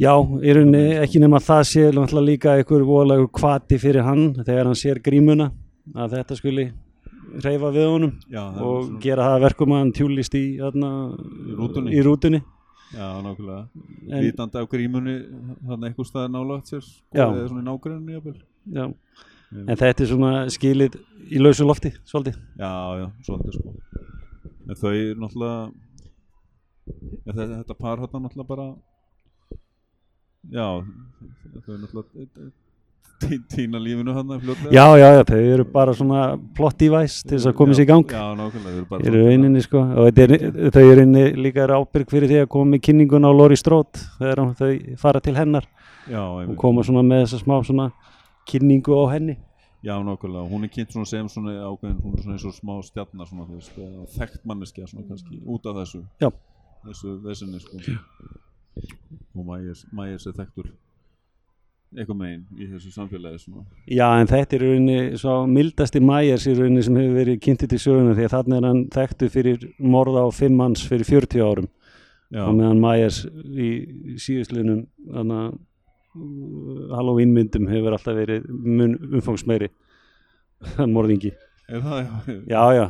[0.00, 4.78] Já, í rauninni ekki nema það sé líka einhver voðalegur kvati fyrir hann þegar hann
[4.78, 5.50] sér grímuna
[5.94, 6.66] að þetta skuli
[7.44, 10.90] reyfa við honum já, og svona- gera það að verkum að hann tjúlist í, þarna,
[11.50, 11.90] Í rútunni.
[11.92, 12.40] í rútunni.
[12.94, 13.68] já, nákvæmlega
[14.10, 15.16] En- vitandi af grímunni
[15.66, 18.42] þannig eitthvað staðar nálagt sér eða svona í nágræninni jafnvel.
[18.72, 18.94] Já.
[19.56, 20.96] En þetta er svona skilið
[21.30, 22.36] í lausu lofti, svolítið.
[22.58, 22.70] já,
[23.00, 23.74] já, svolítið sko
[24.68, 25.72] en þau eru náttúrulega
[27.26, 28.66] ja, þetta, þetta par hann náttúrulega bara
[30.50, 30.66] já
[31.62, 32.50] þau eru náttúrulega
[33.48, 34.30] týna lífinu hann
[34.70, 37.88] Já, já, já, þau eru bara svona plot device til þess að koma sér í
[37.88, 38.12] gang.
[38.12, 40.34] já, nákvæmlega, þau eru rauninni, sko, og er,
[40.74, 44.04] þau eru inni líka er ábyrg fyrir því að koma með kynningun á Lori Strode
[44.18, 45.68] þegar þau fara til hennar.
[46.06, 47.90] Já, og koma svona með þessa smá svona
[48.46, 49.38] kynningu á henni.
[49.86, 52.74] Já, nákvæmlega, hún er kynnt svona sem svona ákveðin, hún er svona eins og smá
[52.84, 56.02] stjarnar svona, þú veist, þekkt manneskja svona kannski, út af þessu.
[56.20, 56.30] Já.
[56.86, 57.80] þessu vesinni, sko.
[59.36, 60.74] Og Myers er þekktur
[61.94, 66.56] eitthvað megin í þessu samfélagi svona Já, en þetta er rauninni svo mildasti Myers í
[66.58, 70.26] rauninni sem hefur verið kynntið til söguna því að þannig er hann þekktu fyrir morða
[70.26, 71.70] á fimm manns fyrir 40 árum
[72.34, 73.70] Já, og meðan Myers í
[74.18, 75.58] síðustlunum þannig að
[76.96, 79.68] Halloween myndum hefur alltaf verið mun umfangsmeiri
[80.96, 81.32] morðingi.
[81.68, 82.84] er það, já Já, já,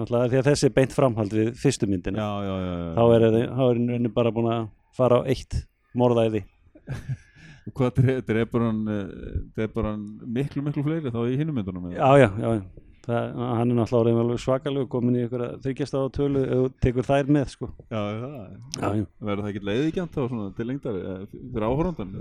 [0.00, 2.20] alltaf því að þessi er beint framhald við fyrstu myndina.
[2.22, 2.92] Já, já, já, já.
[2.94, 5.58] Þá er henni bara búin að fara á eitt
[5.98, 6.44] morðæði.
[7.76, 11.98] Hvað dre- drepur hann eh, hann miklu, miklu fleiri þá í hinum myndunum eða?
[11.98, 12.86] Já, já, já.
[13.00, 17.54] Það, hann er náttúrulega svakalegu komin í einhverja þryggjast á tölu þú tekur þær með,
[17.54, 17.70] sko.
[17.88, 18.34] Já, það
[18.76, 19.06] Já, já.
[19.24, 22.12] Verður það ekki leiðigjant þá svona til lengdar eh, fyrir áhórandan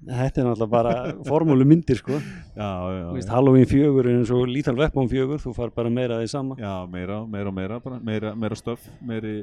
[0.00, 0.92] Þetta er náttúrulega bara
[1.28, 2.16] formúlu myndir, sko.
[2.56, 3.26] Já, já, já.
[3.34, 6.56] Halloween fjögur er eins og Lethal Weapon fjögur, þú far bara meira því sama.
[6.56, 9.42] Já, meira, meira og meira meira, meira stöf, meiri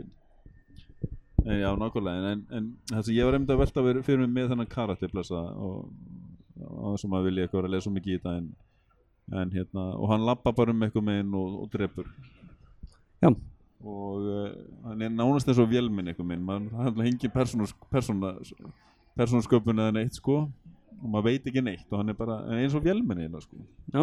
[1.48, 4.54] en, Já, nákvæmlega en, en það sem ég var einmitt að velta fyrir, mig með
[4.54, 5.92] þennan karakterblessa og
[6.58, 8.48] þessum að vilja eitthvað að lesa mikið í þetta en,
[9.42, 12.10] en hérna, og hann lappa bara um eitthvað með og, og drepur
[13.24, 13.30] Já.
[13.30, 14.48] og uh,
[14.88, 18.36] hann er nánast eins og vélminn eitthvað minn, hann hengi persónu, persóna,
[19.18, 20.46] persónusköpun eða neitt sko
[20.98, 23.62] og maður veit ekki neitt og hann er bara eins og vélminn eða sko
[23.94, 24.02] Já,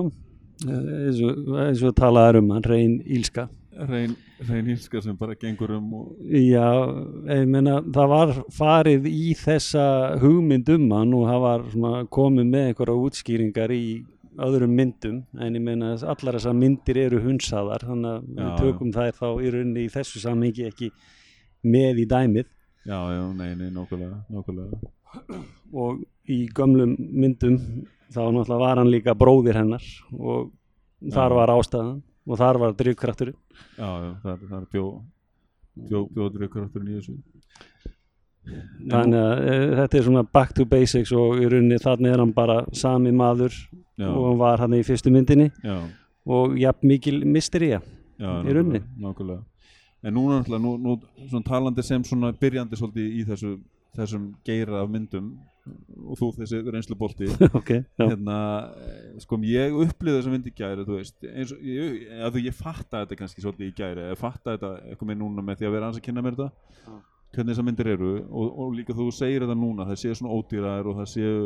[0.71, 3.49] eins og, eins og talaðar um hann, reyn ílska.
[3.89, 4.15] Reyn,
[4.49, 6.67] reyn hýrska sem bara gengur um og Já,
[7.31, 9.85] ég meina, það var farið í þessa
[10.23, 13.87] hugmynd um hann og það var svona, komið með einhverja útskýringar í
[14.45, 18.95] öðrum myndum en ég meina allar þessar myndir eru hunsaðar þannig að við Já, tökum
[18.95, 20.91] þær þá í rauninni í þessu samhengi ekki
[21.65, 22.49] með í dæmið.
[22.85, 25.39] Já, já, nei, nei, nákvæmlega, nákvæmlega.
[25.73, 27.61] Og í gömlum myndum
[28.13, 29.87] þá náttúrulega var hann líka bróðir hennar
[30.19, 30.51] og
[31.15, 31.37] þar Já.
[31.39, 33.37] var ástæðan og þar var drifkrafturinn
[33.79, 34.85] já, já, það er, það bjó
[35.75, 37.17] bjó, bjóður ykkur átturinn í þessu.
[38.45, 42.35] Þannig að e, þetta er svona back to basics og í rauninni þannig er hann
[42.37, 45.49] bara sami maður já, og hann var hann í fyrstu myndinni.
[45.65, 45.79] Já,
[46.29, 47.81] og jafn mikil mystería
[48.21, 48.83] Í rauninni.
[49.01, 49.43] nákvæmlega,
[50.05, 50.99] en núna náttúrulega, nú,
[51.33, 53.57] nú talandi sem svona byrjandi svolítið í þessu
[53.95, 57.29] þessum geira af myndum og þú þessi reynslubolti.
[57.59, 58.37] Ok, já, hérna,
[58.85, 62.57] eh, sko ég upplýði þessa mynd í gæri, þú veist eins og, ég, að ég
[62.57, 65.77] fatta þetta kannski svolítið í gæri, ég fatta þetta eitthvað með núna með því að
[65.77, 66.97] vera aðeins að kynna mér þetta Já.
[67.37, 70.91] hvernig þessar myndir eru og, og líka þú segir þetta núna, það séu svona ódýraðir
[70.91, 71.39] og það séu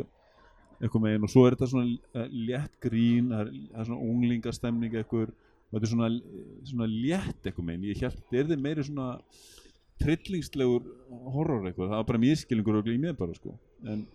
[0.79, 3.89] eitthvað með einn og svo er þetta svona eh, létt grín, það er, það er
[3.93, 5.31] svona unglingastemning eitthvað
[5.69, 6.11] og þetta er svona,
[6.73, 9.09] svona létt eitthvað með einn, ég held, er þið meiri svona
[9.99, 10.87] trillingslegur
[11.35, 14.07] horror eitthvað, það var bara mískilningur og í mér bara sko en,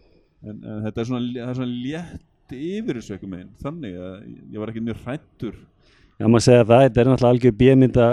[0.44, 4.18] en, en þetta er svona, það er svona létt yfir þessu eitthvað meginn þannig að
[4.28, 5.56] ég var ekki mjög hrættur
[6.20, 8.10] já maður segja það þetta er náttúrulega algjör bjömynda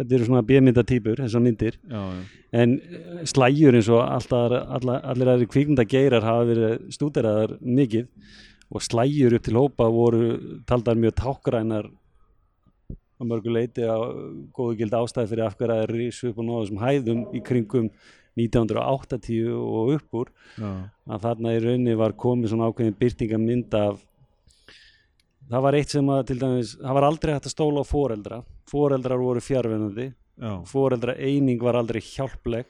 [0.00, 1.78] þetta eru svona bjömynda týpur þessar myndir.
[1.90, 2.20] Já, já,
[2.60, 8.08] en eh, slægjur eins og alltaf, alla, allir aðri kvikmynda geirar hafa verið stúderaðar mikið
[8.70, 10.30] og slægjur upp til hópa voru
[10.68, 11.90] taldar mjög tákrænar
[13.20, 13.98] á mörgu leiti á
[14.56, 17.90] góðu gild ástæði fyrir af hverju að risu upp á náðum hæðum í kringum
[18.38, 20.70] 1980 og upp úr já,
[21.10, 23.98] að þarna í rauninni var komið svona ákveðin byrtingamynd af
[25.50, 28.42] það var eitt sem að til dæmis það var aldrei hægt að stóla á foreldra.
[28.70, 32.68] Foreldrar voru fjárvenandi já, foreldra eining var aldrei hjálpleg.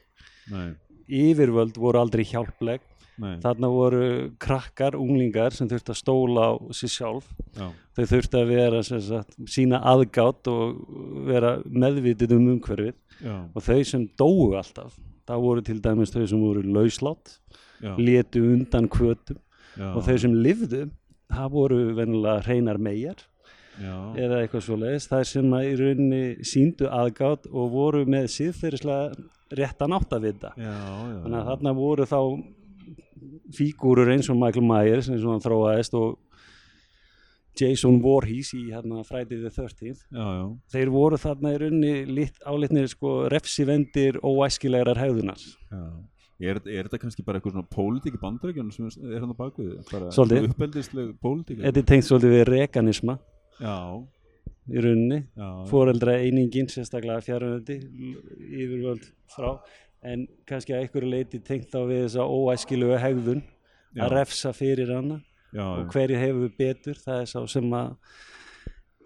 [0.51, 0.71] Nei,
[1.07, 2.87] yfirvöld voru aldrei hjálpleg.
[3.21, 3.35] Nei.
[3.43, 4.05] Þarna voru
[4.41, 7.27] krakkar, unglingar sem þurfti að stóla á sig sjálf.
[7.53, 7.67] Já,
[7.99, 10.81] þau þurfti að vera sagt, sína aðgátt og
[11.29, 12.97] vera meðvitið um umhverfið.
[13.21, 14.97] Já, og þau sem dóu alltaf
[15.29, 17.35] það voru til dæmis þau sem voru lauslátt
[17.81, 19.41] já, létu undan kvötum
[19.77, 20.87] já, og þau sem lifðu
[21.31, 23.27] það voru venilega hreinar megar
[23.81, 25.09] já, eða eitthvað svoleiðis.
[25.11, 29.29] Þær sem að í rauninni síndu aðgátt og voru með síðferðislega
[29.61, 30.55] réttan átt að vita.
[30.59, 32.21] Já, já, þannig að þarna voru þá
[33.55, 36.19] fígúrur eins og Michael Myers eins og hann þróaðist og
[37.61, 40.45] Jason Voorhees í hérna Friday the 13th já, já,
[40.75, 45.43] þeir voru þarna í rauninni lit, álitnir sko refsivendir óæskilegar hegðunar.
[45.71, 45.85] Já.
[46.41, 49.75] Er, er þetta kannski bara eitthvað svona pólitík í bandarækjunum sem er á bakvið?
[49.91, 50.09] Bara
[50.49, 51.61] Uppeldisleg pólitík?
[51.67, 53.19] þetta er tengt svolítið við reganisma
[53.61, 53.77] Já,
[54.71, 55.21] í rauninni.
[55.37, 57.77] Já, foreldra einingin sérstaklega fjárhunandi
[58.57, 59.59] yfirvöld frá.
[60.01, 63.43] En kannski að einhverju leiti tengt á við þessa óæskilugu hegðun.
[63.91, 65.19] Já, að refsa fyrir hana
[65.55, 66.99] já, og hverju hefur betur?
[67.07, 67.97] Það er sá sem að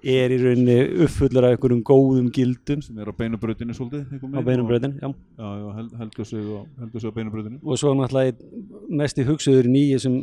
[0.04, 0.74] er í rauninni
[1.06, 2.82] uppfullur af einhverjum góðum gildum.
[2.84, 5.08] Sem er á beinubröðinu svolítið á bröðin já.
[5.08, 6.60] Já, já, held, heldur sig á,
[7.08, 8.36] á beinubröðinu og svo náttúrulega
[9.00, 10.18] mest í hugsuður nýju sem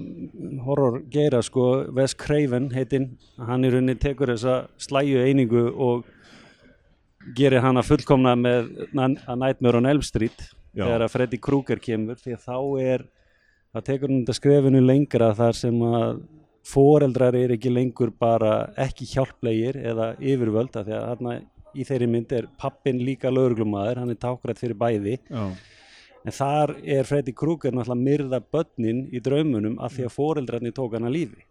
[0.68, 3.16] horror gera sko Wes Craven heitinn.
[3.42, 6.06] Hann í rauninni tekur þessa slæju einingu og
[7.38, 10.38] gerir hana fullkomna með Nan- A Nightmare on Elm Street
[10.76, 10.86] Já.
[10.86, 13.04] þegar að Freddy Krueger kemur því að þá er
[13.72, 16.22] það tekur hann þetta skrefinu lengra þar sem að
[16.68, 21.36] foreldrar er ekki lengur bara ekki hjálplegir eða yfirvöld af því að þarna
[21.72, 25.16] í þeirri mynd er pappin líka lögreglumæður, hann er tákrætt fyrir bæði.
[25.32, 25.46] Já,
[26.22, 30.98] en þar er Freddy Krueger náttúrulega myrða börnin í draumunum af því að foreldrarnir tók
[30.98, 31.46] hann að lífi.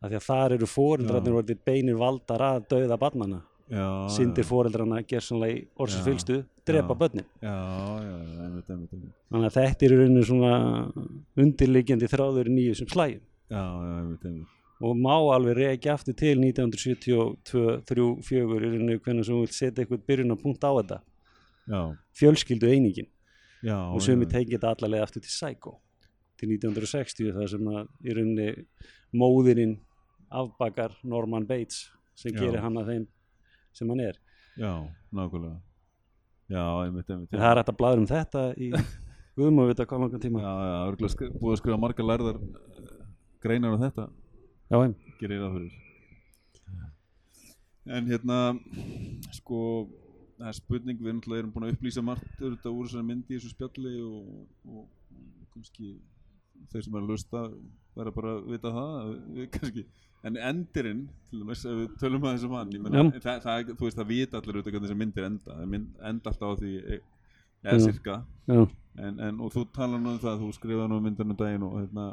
[0.00, 5.60] Af því að þar eru foreldrarnir beinir valdar að dauða barnana já, foreldrarna gerðsannlega í
[5.80, 6.06] orðsins Já.
[6.08, 7.26] fylgstu drepa börnin.
[9.30, 10.54] Þannig að þetta er rauninu svona
[11.40, 13.22] undirliggjandi þráður nýju sem slægjum.
[13.50, 14.32] Já, já,
[14.80, 19.84] og má alveg reykja aftur til 1972, 3, 4 í rauninu hvernig sem vilt setja
[19.84, 20.98] eitthvað byrjun að punkt á þetta.
[21.70, 21.82] Já,
[22.16, 23.10] fjölskyldu einingin.
[23.60, 25.76] Já og sumi já, tekið þetta allarlega aftur til Psycho
[26.40, 28.50] til 1960 þar sem að í rauninni
[29.12, 29.74] móðirinn
[30.30, 33.08] afbakar Norman Bates sem gerir hann að þeim
[33.76, 34.18] sem hann er.
[34.58, 34.72] Já,
[35.14, 35.60] nákvæmlega.
[36.50, 38.72] Já, einmitt, einmitt en það er hægt að bladra um þetta í
[39.38, 40.40] Guðum að vita hvað langan tíma.
[40.42, 42.88] Já, já, örgulega skri, búið að skrifa margar lærðar eh,
[43.40, 44.04] greinar á þetta.
[44.66, 44.94] Já, em.
[45.20, 45.78] gerir það fyrir.
[47.90, 48.38] En hérna
[49.38, 49.60] sko
[50.36, 53.94] það er spurning, við erum búin að upplýsa margt úr þessari myndi í þessu spjalli
[54.04, 54.82] og, og
[55.54, 55.94] kannski
[56.70, 57.42] þeir sem er að lusta
[57.96, 59.84] verða bara að vita það við,
[60.28, 63.02] en endirinn til dæmis, ef við tölum að þessum hann Já.
[63.24, 66.32] það, það, þú veist, það vita allir auðvitað hvernig þessi myndir enda það mynd, enda
[66.32, 67.00] alltaf á því e-
[67.60, 68.16] eða cirka
[68.50, 68.60] Já,
[69.06, 71.76] en, en, og þú talar nú um það, þú skrifaði nú um myndinu daginn og
[71.80, 72.06] hérna,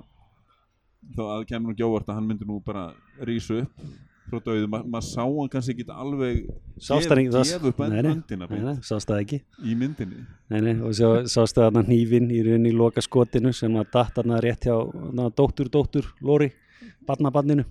[1.18, 2.90] þá að kemur nú gjóvart að hann myndi nú bara
[3.28, 3.86] rísa upp
[4.28, 6.42] frá döðu, Ma, maður sá hann kannski ekki alveg
[6.84, 7.48] Sást hann það?
[7.52, 7.80] gefa upp
[8.60, 9.40] nei, sást það ekki.
[9.64, 13.76] í myndinni Nei, nei, og svo sástu þarna hnífin í rauninni í loka skotinu sem
[13.80, 14.76] að datt þarna rétt hjá
[15.36, 16.52] dóttur, dóttur, Lóri,
[17.08, 17.66] barnabanninu.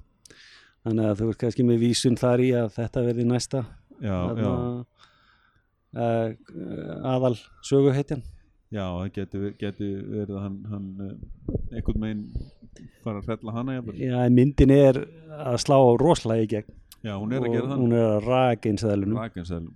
[0.87, 3.63] Þannig að þú ert kannski með vísun þar í að þetta verði næsta
[4.01, 4.51] já, já,
[5.97, 6.29] uh,
[7.15, 7.35] aðal
[7.65, 8.23] söguheitjan.
[8.71, 9.11] já, það
[9.61, 12.25] geti verið að hann, hann eh, einhvern meginn
[13.05, 13.79] fara að hrella hana.
[13.97, 15.01] Já, myndin er
[15.37, 16.77] að slá rosalega í gegn.
[17.07, 19.74] já, hún er að gera það Hún er að raka einsæðlunum.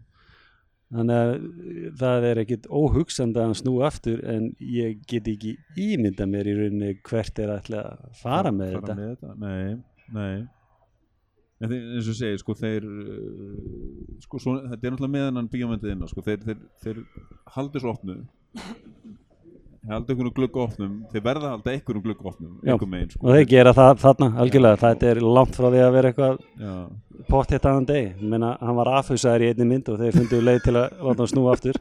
[0.91, 1.35] Þannig að
[2.01, 6.55] það er ekkit óhugsandi að hann snú aftur en ég get ekki ímynda mér í
[6.59, 8.97] rauninni hvert er ætla að fara með fara þetta.
[8.99, 9.37] með þetta.
[9.45, 9.77] Nei,
[10.17, 10.49] nei
[11.61, 12.85] En þeir, eins og segir, sko, þeir
[14.25, 17.01] sko, svo, þetta er náttúrulega meðan hann bíómyndið inn á, sko, þeir, þeir, þeir
[17.53, 18.15] haldi svo opnu
[19.89, 22.03] haldi einhvern glugga opnum þeir verða að halda einhvern
[22.61, 22.73] Já.
[22.75, 25.95] einhvern megin, sko Og þeir gera það þarna, algjörlega, þetta er langt frá því að
[25.97, 26.37] vera eitthvað
[27.31, 28.21] pott hitt annan deg.
[28.21, 31.33] Meina, hann var afhauðsæður í einni mynd og þeir fundu leið til að láta hann
[31.33, 31.81] snúa aftur.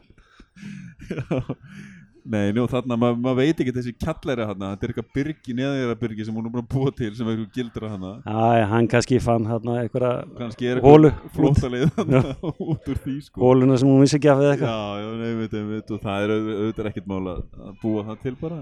[2.30, 5.96] Nei, nú þarna, ma maður veit ekki þessi kjallæri hana, þetta er eitthvað byrgi, neðagjara
[5.98, 9.48] byrgi sem hún er að búa til sem eitthvað gildra hana Já, hann kannski fann
[9.50, 9.72] Holu.
[9.80, 12.20] eitthvað flóttalið hana
[12.70, 13.40] út úr því, sko.
[13.42, 14.76] Hóluna sem hún vissi ekki af eða eitthvað.
[14.76, 17.40] Já, já, nei, veit, veit, og það er auð- auðvitað ekkert mál að,
[17.82, 18.60] búa það til bara.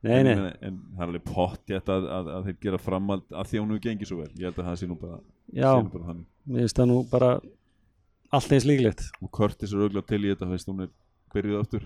[0.00, 3.50] Nei, nei, en, en það er alveg pott að, að, að þeir gera framald að
[3.50, 4.30] því að hún hefur gengið svo vel.
[4.40, 5.18] Ég held að það sé nú bara,
[5.60, 7.28] já, bara mér finnst það nú bara
[8.38, 9.04] allt eins líklegt.
[9.20, 10.90] og Curtis er auðvitað til í þetta veist, hún er
[11.36, 11.84] byrjuð aftur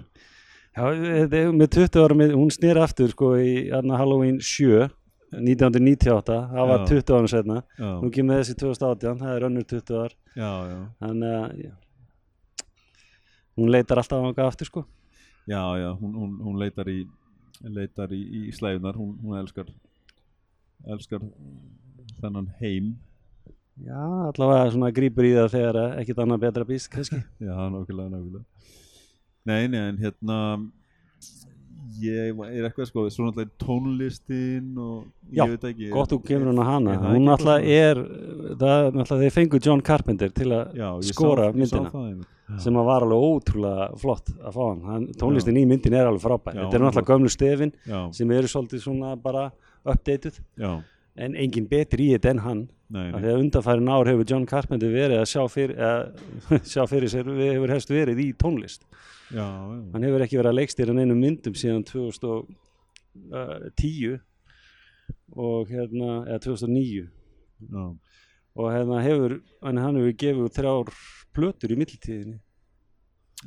[0.74, 4.88] Já, er með 20 ára, með, hún snýr aftur sko í hérna, Halloween 7,
[5.34, 6.86] 1998, það var Já.
[6.90, 7.56] 20 ára setna.
[7.78, 10.12] já, Nú kemur þessi 2018, það er önnur 20 ár.
[10.34, 11.72] já, já, Þannig að já.
[13.58, 14.84] hún leitar alltaf á eitthvað aftur sko.
[15.46, 16.98] já, já hún, hún, hún leitar í
[17.64, 19.68] leitar í, í slæðunar hún, hún elskar
[20.90, 21.20] elskar
[22.20, 22.94] þennan heim
[23.84, 23.98] Já,
[24.30, 27.18] allavega svona grípur í það þegar ekkit annað betra býst kannski.
[27.42, 28.44] Já, nákvæmlega, nákvæmlega
[29.44, 30.38] Nei, nei, en hérna
[32.00, 36.50] ég er eitthvað sko svo náttúrulega tónlistin og ég Já, veit ekki Gott þú kemur
[36.50, 36.94] hún á hana.
[36.98, 38.00] Það Hún alltaf er,
[38.58, 41.76] það er alltaf þeir fengu John Carpenter til að Já, ég skora sá, ég sá
[41.76, 41.92] myndina.
[41.92, 42.30] það einmitt.
[42.60, 46.24] Sem að var alveg ótrúlega flott að fá hann, hann tónlistin í myndin er alveg
[46.26, 46.56] frábær.
[46.56, 47.12] Já, þetta er hún náttúrulega.
[47.14, 49.46] gömlu stefin Já, sem eru svolítið svona bara
[49.84, 50.40] updated.
[50.60, 50.72] Já,
[51.16, 52.64] en engin betri í þetta en hann
[52.94, 56.00] nei, af nei því að undanfærin ár hefur John Carpenter verið að sjá fyrir, að,
[56.72, 58.82] sjá fyrir sér við hefur helst verið í tónlist.
[59.34, 59.48] Já, já,
[59.94, 64.20] hann hefur ekki verið að leikstýra neinum myndum síðan 2010
[65.34, 67.08] og hérna eða 2009
[67.70, 67.84] já,
[68.54, 69.32] og hérna hefur
[69.64, 70.86] en hann hefur gefið þrjár
[71.34, 72.38] plötur í mittiltíðinni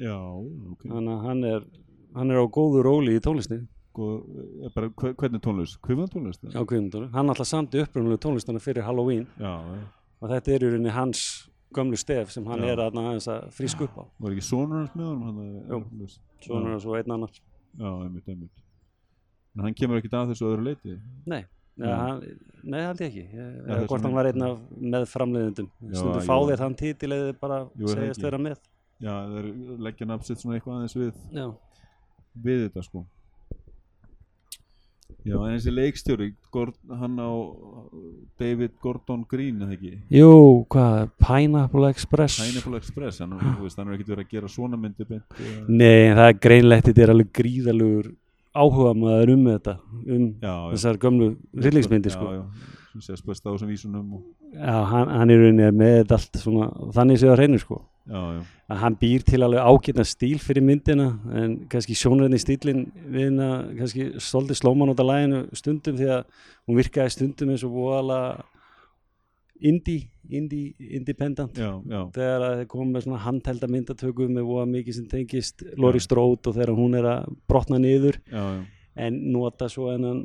[0.01, 0.81] já, ok.
[0.83, 1.61] Þannig að hann er
[2.17, 3.67] hann er á góðu róli í tónlistin
[3.97, 4.17] Góð,
[4.63, 5.79] eh, bara, hve- hvernig tónlist?
[5.81, 6.43] Hvernig tónlist?
[6.53, 9.25] á Guðmundur, hann alltaf samdi upprunnulega tónlistana fyrir Halloween.
[9.39, 9.79] Já, já,
[10.21, 11.23] og þetta er í rauninni hans
[11.73, 12.71] gömlu stef sem hann Já.
[12.73, 14.03] er að að fríska upp á.
[14.21, 16.07] Var ekki sonur hans með honum hann Jú.
[16.45, 17.29] svona er svo einn annar.
[17.77, 18.63] Já, einmitt, einmitt.
[19.57, 21.45] En hann kemur ekkert að þessu öðru leiti nei,
[21.77, 21.95] Já.
[21.97, 22.21] hann,
[22.63, 23.25] nei held ég ekki.
[23.33, 26.27] Ég, Ja, hvort hann var einn af með framleiðendum Já, stundum jú.
[26.29, 28.57] fá þér þann titil eða þeir bara Jú, er það segjast vera með.
[29.01, 31.55] Já, þeir leggja nafnsitt svona eitthvað aðeins við já,
[32.43, 33.05] við þetta sko
[35.27, 36.27] Já, en þessi leikstjóri
[37.01, 37.31] hann á
[38.39, 39.91] David Gordon Green, eða ekki?
[40.13, 40.29] Jú,
[40.71, 42.37] hvað, Pineapple Express?
[42.41, 46.13] Pineapple Express, hann, veist, hann er ekkert verið að gera svona myndi beint eða- nei,
[46.13, 48.09] það er greinlegt þetta er alveg gríðalugur
[48.57, 50.71] áhuga maður um þetta um Já, já.
[50.73, 52.31] þessar gömlu rillingsmyndir sko.
[52.31, 52.43] Já, já,
[52.93, 54.23] sem sést best á þessum vísunum og,
[54.53, 58.41] Já, hann, hann er með þetta allt svona, þannig séu að hreinu sko Já, já,
[58.71, 63.49] að hann býr til alveg ágætna stíl fyrir myndina en kannski sjónræðni stílinn við hérna,
[63.75, 68.45] kannski svolítið slóman út af læginu stundum því að hún virkaði stundum eins og voðalega
[69.59, 71.57] indie, indie, independent.
[71.57, 72.01] Já, já.
[72.15, 76.51] Þegar að þeir komum með svona handhelda myndatöku með voða mikið sem tengist Lori Strode
[76.51, 78.19] og þegar hún er að brotna niður.
[78.31, 78.65] Já, já,
[78.97, 80.23] en nota svo hennan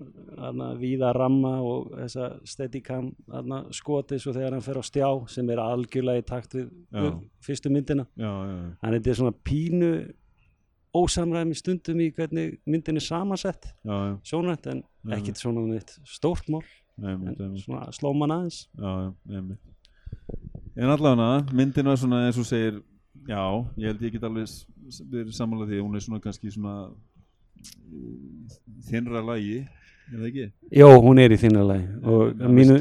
[0.81, 3.11] víða ramma og þessa steadicam
[3.75, 7.09] skoti svo þegar hann fer á stjá sem er algjörlega í takt við, Já.
[7.45, 8.69] fyrstu myndina já, já, já.
[8.81, 9.91] þannig að þetta er svona pínu
[11.03, 14.15] ósamræmi stundum í hvernig myndin er samansett já, já.
[14.29, 14.83] sjónrænt en
[15.17, 16.65] ekkit svona neitt stórt mál
[17.03, 19.13] en svona slóman aðeins Já,
[20.73, 22.81] En allavega, myndin var svona eins og segir
[23.29, 23.45] Já,
[23.79, 24.51] ég held ég get alveg
[25.13, 26.89] verið sammála því hún er svona kannski svona
[28.89, 29.63] þinnra lagi
[30.13, 30.47] er það ekki?
[30.77, 32.77] Jó, hún er í þínalagi og Alveg mínu,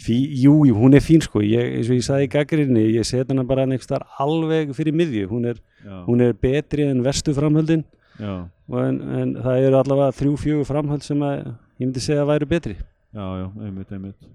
[0.00, 1.42] fí, jú, hún er fín sko.
[1.44, 4.96] Ég, eins og ég sagði í gaggrinni, ég set hana bara next þar alveg fyrir
[4.96, 5.62] miðju, hún er,
[6.08, 7.84] hún er betri en vestu framhöldin.
[8.20, 12.32] Og en, en það eru allavega þrjú, fjögur framhöld sem að ég myndi segja að
[12.34, 12.76] væru betri.
[13.10, 14.28] Já, já, einmitt, einmitt.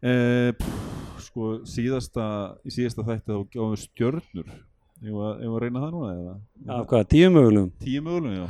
[0.00, 2.26] Eh, pff, sko, síðasta,
[2.64, 4.52] í síðasta þætti þá gáðum við stjörnur.
[5.00, 6.32] Ég var, ég var að reyna það núna eða?
[6.76, 7.68] Af hvað, tíu mögulegum?
[7.80, 8.46] Tíu mögulegum, já.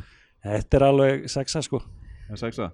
[0.50, 1.80] Þetta er alveg sexa sko.
[2.26, 2.68] Það er sexa?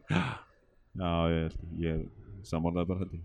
[0.97, 2.05] Já, ég, ég
[2.49, 3.25] samanlega bara ég.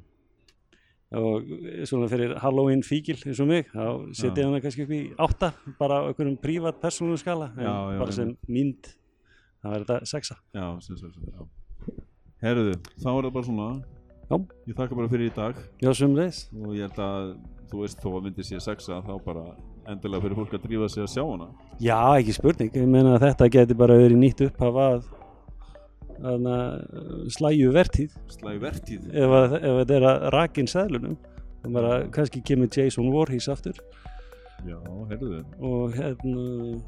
[1.22, 1.48] Og
[1.88, 3.86] svona fyrir Halloween fíkil eins og mig, þá
[4.16, 5.50] setja ég hana kannski upp í átta,
[5.80, 8.92] bara á einhverjum prívat persónum skala, en Já, já, bara sem mynd,
[9.64, 10.38] það er þetta sexa.
[10.56, 11.48] Já, sem sem, já.
[12.44, 13.68] Herruðu, þá er það bara svona.
[14.32, 14.38] Já.
[14.72, 16.46] Ég þakka bara fyrir í dag Já, sem reys.
[16.56, 17.34] og ég held að,
[17.72, 19.44] þú veist, þó að myndi sé sexa þá bara
[19.90, 21.50] endilega fyrir fólk að drífa sig að sjá hana.
[21.82, 25.10] Já, ekki spurning, ég meina að þetta geti bara verið nýtt upphaf að,
[26.32, 26.48] að
[27.34, 28.16] slæju vertíð.
[28.38, 29.12] Slæði vertíð.
[29.12, 31.20] ef, að, ef þetta er að rakin seðlunum
[31.62, 33.78] þá bara kannski kemur Jason Voorhees aftur
[34.66, 34.78] Já,
[35.10, 35.44] herruðu.
[35.66, 36.82] og hérna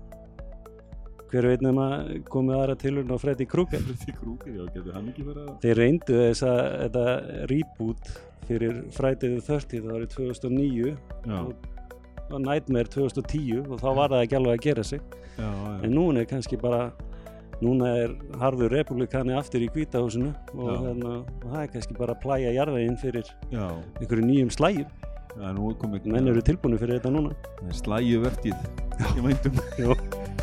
[1.33, 1.87] hver veit nema
[2.29, 5.55] komið aðra tilurinn á Freddy Krueger Freddy Krueger, já, getur hann ekki verið að...
[5.65, 7.05] þeir reyndu þess að þetta
[7.53, 8.13] reboot
[8.43, 11.69] fyrir Friday the 30th árið 2009 Já, og
[12.41, 15.01] Nightmare 2010 og þá var það ekki alveg að gera sig
[15.37, 15.73] já, já.
[15.83, 16.91] en núna er kannski bara
[17.63, 20.79] núna er harður republikani aftur í kvítahúsinu og, Já.
[20.87, 24.89] hérna, og það er kannski bara að plæja jarðveginn fyrir einhverju nýjum slægjum
[26.05, 27.31] menn eru tilbúinu fyrir þetta núna.
[29.17, 29.89] Ég meintum, Já.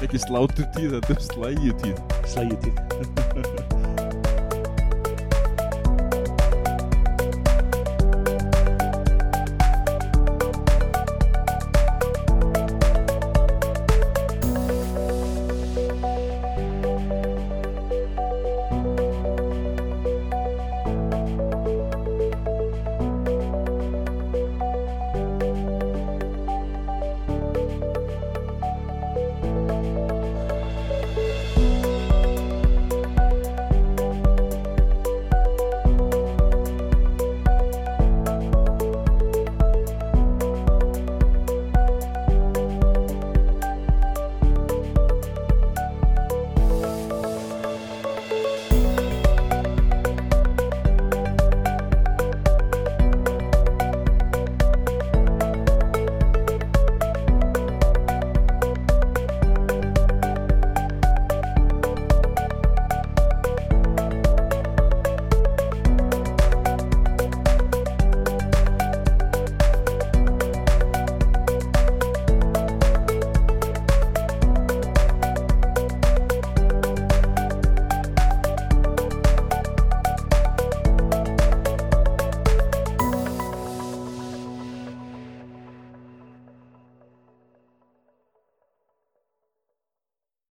[0.03, 2.01] ekki sláturtíð, þetta er slægi tíð.
[2.33, 3.77] slægjutíð